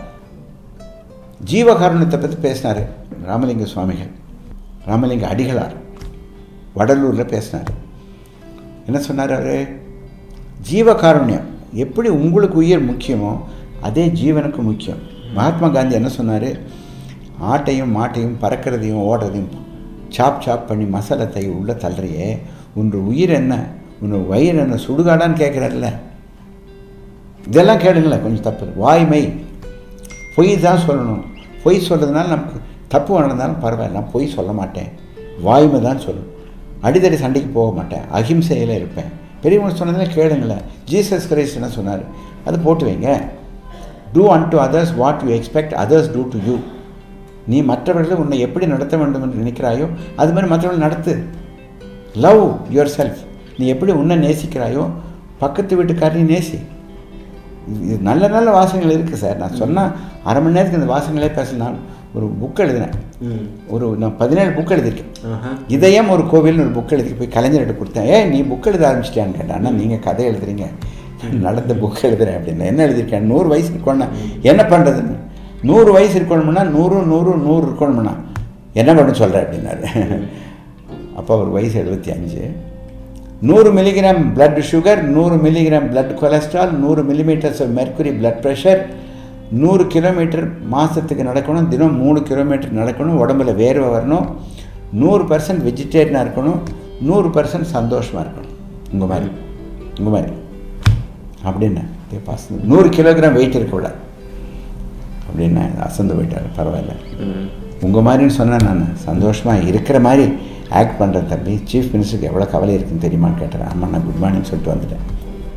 ஜீவகாரணத்தை 1.51 2.19
பற்றி 2.21 2.37
பேசினார் 2.41 2.89
ராமலிங்க 3.25 3.63
சுவாமிகள். 3.63 4.11
ராமலிங்க 4.87 5.27
அடிகளார். 5.27 5.75
வடலூரில் 6.75 7.25
பேசினார். 7.25 7.69
என்ன 8.85 8.99
சொன்னார் 8.99 9.33
அவர்? 9.33 9.67
ஜீவகாருண்யம் 10.71 11.45
எப்படி 11.73 12.09
உங்களுக்கு 12.09 12.57
உயிர் 12.57 12.89
முக்கியமோ 12.91 13.37
அதே 13.81 14.07
ஜீவனுக்கு 14.07 14.57
முக்கியம். 14.57 14.97
மகாத்மா 15.33 15.67
காந்தி 15.67 15.95
என்ன 15.95 16.09
சொன்னார்? 16.09 16.49
ஆட்டையும் 17.41 17.97
மாட்டையும் 17.97 18.35
பறக்கிறதையும் 18.41 19.01
ஓடுறதையும் 19.01 19.57
சாப் 20.09 20.41
சாப் 20.41 20.67
பண்ணி 20.67 20.83
மசாலத்தை 20.83 21.49
உள்ளே 21.49 21.71
தள்ளுறையே 21.71 22.39
உன் 22.73 22.91
உயிர் 22.91 23.29
என்ன? 23.29 23.63
உன் 24.01 24.27
வயிறு 24.27 24.57
என்ன? 24.57 24.75
சுடுகாடான்னு 24.75 25.31
கேட்குறல்ல 25.31 25.93
இதெல்லாம் 27.47 27.79
கேளுங்களேன் 27.79 28.21
கொஞ்சம் 28.21 28.41
தப்பு. 28.41 28.67
வாய்மை. 28.75 29.33
பொய் 30.35 30.59
தான் 30.59 30.79
சொல்லணும். 30.87 31.21
பொய் 31.63 31.89
சொல்கிறதுனால 31.89 32.27
நமக்கு 32.27 32.61
தப்பு 32.87 33.19
நடந்தாலும் 33.19 33.63
பரவாயில்ல. 33.63 33.91
நான் 33.91 34.11
பொய் 34.11 34.27
சொல்ல 34.27 34.51
மாட்டேன். 34.51 34.87
வாய்மை 35.41 35.81
தான் 35.81 35.97
சொல்லணும். 35.97 36.33
அடிதடி 36.83 37.13
சண்டைக்கு 37.13 37.51
போக 37.53 37.75
மாட்டேன். 37.75 38.01
அகிம்சையில் 38.13 38.75
இருப்பேன். 38.75 39.05
பெரியவங்க 39.41 39.75
சொன்னதில் 39.75 40.15
கேளுங்களேன். 40.15 40.61
ஜீசஸ் 40.91 41.27
கிரைஸ்ட் 41.29 41.53
என்ன 41.53 41.67
சொன்னார்? 41.67 42.01
அது 42.45 42.59
போட்டு 42.59 42.85
வைங்க. 42.85 43.21
Do 44.13 44.27
unto 44.47 44.59
others 44.59 44.95
what 44.95 45.21
you 45.25 45.35
expect 45.35 45.73
others 45.73 46.13
to 46.13 46.27
do 46.27 46.37
to 46.45 46.57
you 47.51 47.57
மற்றவர்களை 47.71 48.15
உன்னை 48.23 48.37
எப்படி 48.45 48.65
நடத்த 48.73 48.97
வேண்டும் 49.01 49.25
என்று 49.25 49.41
நினைக்கிறாயோ 49.41 49.87
அது 50.21 50.29
மாதிரி 50.35 50.51
மற்றவர்கள் 50.53 50.85
நடத்து. 50.85 51.13
லவ் 52.25 52.43
யுவர் 52.75 52.93
செல்ஃப் 52.97 53.21
நீ 53.57 53.65
எப்படி 53.73 53.91
உன்னை 54.01 54.15
நேசிக்கிறாயோ 54.27 54.85
பக்கத்து 55.43 55.73
வீட்டுக்காரையும் 55.79 56.31
நேசி. 56.35 56.57
இது 57.83 57.95
நல்ல 58.07 58.23
நல்ல 58.35 58.47
வாசகங்கள் 58.57 58.95
இருக்குது 58.95 59.21
சார். 59.21 59.37
நான் 59.43 59.59
சொன்னால் 59.61 59.91
அரை 60.29 60.39
மணி 60.41 60.55
நேரத்துக்கு 60.55 60.81
இந்த 60.81 60.91
வாசகங்களே 60.93 61.29
பேசலாம் 61.37 61.77
ஒரு 62.17 62.27
புக் 62.41 62.59
எழுதினேன். 62.63 62.93
ஒரு 63.75 63.85
நான் 64.01 64.17
பதினேழு 64.19 64.51
புக் 64.57 64.73
எழுதியிருக்கேன். 64.75 65.13
இதயம் 65.75 66.11
ஒரு 66.15 66.23
கோவில்னு 66.33 66.63
ஒரு 66.65 66.73
புக் 66.77 66.93
எழுதி 66.97 67.11
போய் 67.19 67.33
கலைஞர்கிட்ட 67.35 67.75
கொடுத்தேன். 67.79 68.07
ஏ 68.13 68.17
நீ 68.33 68.39
புக் 68.51 68.69
எழுத 68.71 68.83
ஆரம்பிச்சிட்டியான்னு 68.89 69.37
கேட்டேன். 69.37 69.57
அண்ணா 69.57 69.71
நீங்கள் 69.79 70.03
கதை 70.07 70.25
எழுதுறீங்க. 70.31 70.67
நடந்த 71.45 71.73
புக் 71.81 72.05
எழுதுறேன் 72.09 72.37
அப்படின்னு. 72.39 72.69
என்ன 72.71 72.81
எழுதியிருக்கேன்? 72.87 73.27
நூறு 73.31 73.47
வயசு 73.53 73.69
இருக்கணும்னா 73.73 74.07
என்ன 74.51 74.61
பண்ணுறதுன்னு 74.71 75.15
நூறு 75.67 75.91
வயசு 75.91 76.19
இருக்கணும்னா 76.19 76.63
நூறு 76.69 76.97
நூறு 77.11 77.31
நூறு 77.37 77.65
இருக்கணும்னா. 77.67 78.13
என்ன 78.73 78.93
பண்ண 78.93 79.13
சொல்கிறேன் 79.13 79.45
அப்படின்னாரு. 79.45 79.85
அப்போ 81.15 81.35
அவர் 81.35 81.47
வயசு 81.47 81.83
எழுபத்தி 81.83 82.11
அஞ்சு. 82.11 82.43
நூறு 83.41 83.73
மில்லிகிராம் 83.73 84.21
பிளட் 84.35 84.63
சுகர் 84.71 85.01
நூறு 85.01 85.35
மில்லிகிராம் 85.35 85.87
பிளட் 85.91 86.13
கொலஸ்ட்ரால் 86.13 86.71
நூறு 86.71 87.01
மில்லிமீட்டர்ஸ் 87.03 87.61
மெர்க்குரி 87.77 88.11
பிளட் 88.19 88.39
ப்ரெஷர் 88.43 88.81
நூறு 89.51 89.87
கிலோமீட்டர் 89.87 90.67
மாதத்துக்கு 90.67 91.23
நடக்கணும் 91.23 91.67
தினம் 91.67 91.97
மூணு 91.97 92.23
கிலோமீட்டர் 92.23 92.75
நடக்கணும் 92.75 93.19
உடம்புல 93.23 93.51
வேர்வை 93.61 93.89
வரணும் 93.97 94.25
நூறு 94.93 95.23
பர்சன்ட் 95.23 95.63
வெஜிடேரியனாக 95.67 96.25
இருக்கணும் 96.27 96.59
நூறு 97.01 97.29
பர்சன்ட் 97.29 97.69
சந்தோஷமாக 97.77 98.27
இருக்கணும். 98.27 98.53
உங்கள் 98.93 99.07
மாதிரி. 99.07 99.31
உங்கள் 99.99 100.13
மாதிரி. 100.13 100.33
அப்படின்னு 101.45 101.83
நூறு 102.63 102.89
கிலோகிராம் 102.89 103.33
வெயிட் 103.33 103.55
இருக்கக்கூடாது 103.55 103.95
அப்படின்னு 105.35 105.63
அசந்து 105.89 106.15
போயிட்டார் 106.17 106.49
பரவாயில்ல. 106.57 106.95
உங்கள் 107.85 108.05
மாதிரின்னு 108.07 108.35
சொன்னேன் 108.41 108.67
நான் 108.67 108.83
சந்தோஷமாக 109.07 109.65
இருக்கிற 109.69 109.97
மாதிரி 110.07 110.25
ஆக்ட் 110.79 110.99
பண்ணுறேன் 110.99 111.29
தம்பி 111.31 111.53
சீஃப் 111.71 111.89
மினிஸ்டருக்கு 111.93 112.29
எவ்வளோ 112.29 112.45
கவலை 112.53 112.73
இருக்குன்னு 112.77 113.05
தெரியுமான்னு 113.05 113.41
கேட்டேன். 113.41 113.65
ஆமாம் 113.71 113.91
நான் 113.93 114.05
குட் 114.05 114.21
மார்னிங் 114.23 114.47
சொல்லிட்டு 114.49 114.73
வந்துட்டேன். 114.73 115.03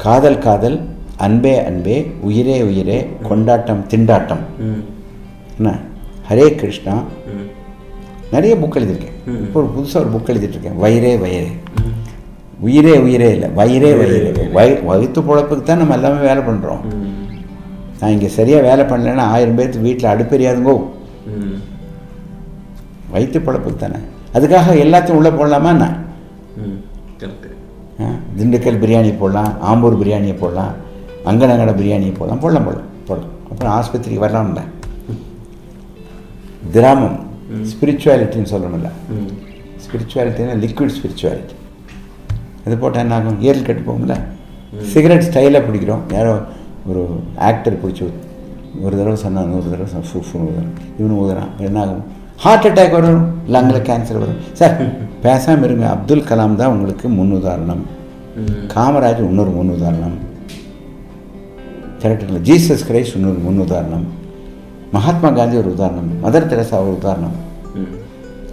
காதல் 0.04 0.38
காதல் 0.46 0.78
அன்பே 1.26 1.54
அன்பே 1.68 1.96
உயிரே 2.28 2.56
உயிரே 2.70 2.98
கொண்டாட்டம் 3.28 3.80
திண்டாட்டம். 3.92 4.42
என்ன? 5.58 5.70
ஹரே 6.28 6.48
கிருஷ்ணா. 6.60 6.96
நிறைய 8.34 8.54
புக் 8.62 8.78
எழுதியிருக்கேன். 8.78 9.16
இப்போ 9.44 9.58
ஒரு 9.62 9.68
புதுசாக 9.76 10.02
ஒரு 10.04 10.10
புக் 10.14 10.30
எழுதிட்டு 10.34 10.56
இருக்கேன் 10.56 10.78
வயிறே. 10.84 11.12
வயிறே 11.24 11.50
உயிரே 12.66 12.94
உயிரே 13.06 13.28
இல்லை 13.34 13.48
வயிறே 13.58 13.90
வயிறே 13.98 14.44
வய 14.56 14.70
வயிற்று 14.88 15.20
பொழப்புக்கு 15.28 15.64
தான் 15.68 15.80
நம்ம 15.82 15.96
எல்லாமே 15.98 16.20
வேலை 16.28 16.42
பண்ணுறோம். 16.48 16.82
நான் 18.00 18.10
இங்கே 18.10 18.28
சரியாக 18.28 18.66
வேலை 18.68 18.84
பண்ணலைன்னா 18.84 19.24
ஆயிரம் 19.34 19.58
பேர்த்து 19.58 19.80
வீட்டில் 19.80 20.10
அடுப்பெரியாதுங்கோ. 20.10 20.74
வயிற்று 23.10 23.40
பொழப்புக்கு 23.40 23.76
தானே. 23.76 23.98
அதுக்காக 24.34 24.74
எல்லாத்தையும் 24.84 25.18
உள்ளே 25.20 25.30
போடலாமா 25.30 25.68
என்ன? 25.68 25.86
திண்டுக்கல் 28.38 28.80
பிரியாணி 28.82 29.18
போடலாம் 29.18 29.52
ஆம்பூர் 29.68 30.00
பிரியாணியை 30.00 30.36
போடலாம் 30.38 30.74
அங்கனங்கட 31.24 31.72
பிரியாணியை 31.80 32.14
போடலாம் 32.18 32.38
போடலாம் 32.38 32.64
போடலாம் 32.64 32.90
போடலாம். 33.06 33.32
அப்புறம் 33.50 33.72
ஆஸ்பத்திரிக்கு 33.78 34.24
வரலாம்ல. 34.24 34.60
கிராமம் 36.70 37.18
ஸ்பிரிச்சுவாலிட்டின்னு 37.70 38.52
சொல்லணும்ல. 38.54 38.88
ம். 39.16 39.32
ஸ்பிரிச்சுவாலிட்டினா 39.84 40.54
லிக்விட் 40.64 40.96
ஸ்பிரிச்சுவாலிட்டி 40.96 41.54
அது 42.66 42.76
போட்டால் 42.78 43.02
என்ன 43.02 43.14
ஆகும்? 43.14 43.40
ஏரில் 43.40 43.66
கட்டு 43.66 43.82
போகும்ல. 43.88 44.14
சிகரெட் 44.92 45.26
ஸ்டைலாக 45.28 45.62
பிடிக்கிறோம். 45.66 46.02
யாரோ 46.12 46.32
ஒரு 46.88 47.20
ஆக்டர் 47.36 47.86
பிடிச்சி 47.86 48.08
ஒரு 48.82 48.96
தடவை 48.96 49.16
சொன்னான் 49.16 49.48
நூறு 49.48 49.70
தடவை 49.70 49.92
ஊதுறான். 49.92 51.02
இவனு 51.02 51.16
ஊதுறான். 51.22 51.64
என்ன 51.64 51.80
ஆகும் 51.80 52.04
ஹார்ட் 52.36 52.66
அட்டாக் 52.66 52.90
வரும் 52.90 53.26
லங்கில் 53.48 53.82
கேன்சர் 53.82 54.18
வரும். 54.18 54.40
சார் 54.52 54.76
பேசாமல் 55.20 55.64
இருங்க. 55.64 55.88
அப்துல் 55.88 56.22
கலாம் 56.22 56.54
தான் 56.54 56.70
உங்களுக்கு 56.70 57.08
முன்னுதாரணம் 57.08 57.82
ம். 58.36 58.70
காமராஜ் 58.74 59.18
இன்னொரு 59.18 59.50
முன்னுதாரணம் 59.50 60.16
கரெக்டுங்களா 61.98 62.40
ஜீசஸ் 62.42 62.84
கிரைஸ்ட் 62.88 63.16
இன்னொரு 63.16 63.38
முன்னுதாரணம் 63.48 64.04
மகாத்மா 64.92 65.30
காந்தி 65.30 65.56
ஒரு 65.56 65.72
உதாரணம். 65.72 66.08
மதர் 66.24 66.46
தெரசா 66.46 66.80
ஒரு 66.80 66.96
உதாரணம். 66.96 67.46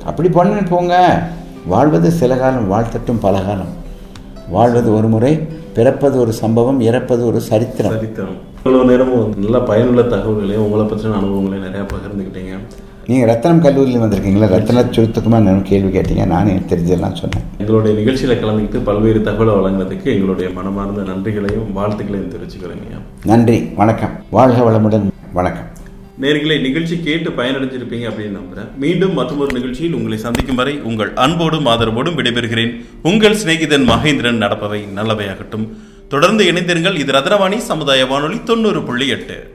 அப்படி 0.06 0.30
பண்ணு 0.30 0.64
போங்க. 0.64 1.24
வாழ்வது 1.68 2.12
சில 2.12 2.36
காலம் 2.36 2.72
வாழ்த்தட்டும் 2.72 3.20
பல 3.22 3.42
காலம். 3.42 3.84
வாழ்வது 4.50 4.94
ஒரு 4.94 5.08
முறை 5.08 5.48
பிறப்பது 5.76 6.20
ஒரு 6.20 6.34
சம்பவம் 6.34 6.82
இறப்பது 6.82 7.26
ஒரு 7.26 7.40
சரித்திரம். 7.42 7.92
சரித்திரம். 7.92 8.36
இவ்வளவு 8.64 8.90
நேரமும் 8.90 9.34
நல்ல 9.38 9.60
பயனுள்ள 9.60 10.02
தகவல்களையும் 10.02 10.66
உங்களை 10.66 10.86
பற்றின 10.86 11.14
அனுபவங்களையும் 11.14 11.66
நிறைய 11.66 11.86
பகிர்ந்துக்கிட்டீங்க. 11.94 12.58
நீங்கள் 13.08 13.28
ரத்தனம் 13.28 13.62
கல்லூரியில் 13.62 14.00
வந்திருக்கீங்களா? 14.00 14.48
ரத்தன 14.48 14.84
சுருத்துக்குமா 14.92 15.42
நான் 15.42 15.64
கேள்வி 15.64 16.00
கேட்டீங்க? 16.00 16.26
நானே 16.26 16.52
தெரிஞ்சதெல்லாம் 16.52 17.20
சொன்னேன். 17.22 17.44
எங்களுடைய 17.58 18.02
நிகழ்ச்சியில 18.02 18.36
கலந்துக்கிட்டு 18.38 18.84
பல்வேறு 18.84 19.20
தகவலை 19.20 19.56
வழங்கினதுக்கு 19.58 20.04
எங்களுடைய 20.04 20.50
மனமார்ந்த 20.50 21.02
நன்றிகளையும் 21.02 21.78
வாழ்த்துக்களையும் 21.78 22.32
தெரிவிச்சுக்கிறேங்க 22.32 22.98
நன்றி. 23.26 23.70
வணக்கம். 23.76 24.10
வாழ்க 24.30 24.72
வளமுடன். 24.72 25.10
வணக்கம். 25.34 25.74
நேர்களை 26.22 26.62
நிகழ்ச்சி 26.62 27.00
கேட்டு 27.00 27.30
பயனடைஞ்சிருப்பீங்க 27.30 28.10
அப்படின்னு 28.10 28.38
நம்புறேன். 28.40 28.76
மீண்டும் 28.78 29.14
மற்றொரு 29.14 29.54
நிகழ்ச்சியில் 29.54 29.94
உங்களை 29.94 30.18
சந்திக்கும் 30.18 30.56
வரை 30.56 30.80
உங்கள் 30.80 31.14
அன்போடும் 31.14 31.66
ஆதரவோடும் 31.66 32.16
விடைபெறுகிறேன். 32.16 32.86
உங்கள் 33.04 33.36
சிநேகிதன் 33.36 33.90
மகேந்திரன் 33.90 34.42
நடப்பவை 34.42 34.86
நல்லவையாகட்டும். 34.96 35.68
தொடர்ந்து 36.10 36.52
இணைந்திருங்கள். 36.52 36.98
இது 36.98 37.14
ரத்னவாணி 37.14 37.58
சமுதாய 37.58 38.06
வானொலி 38.06 38.44
தொண்ணூறு 38.44 38.84
புள்ளி 38.84 39.08
எட்டு. 39.08 39.55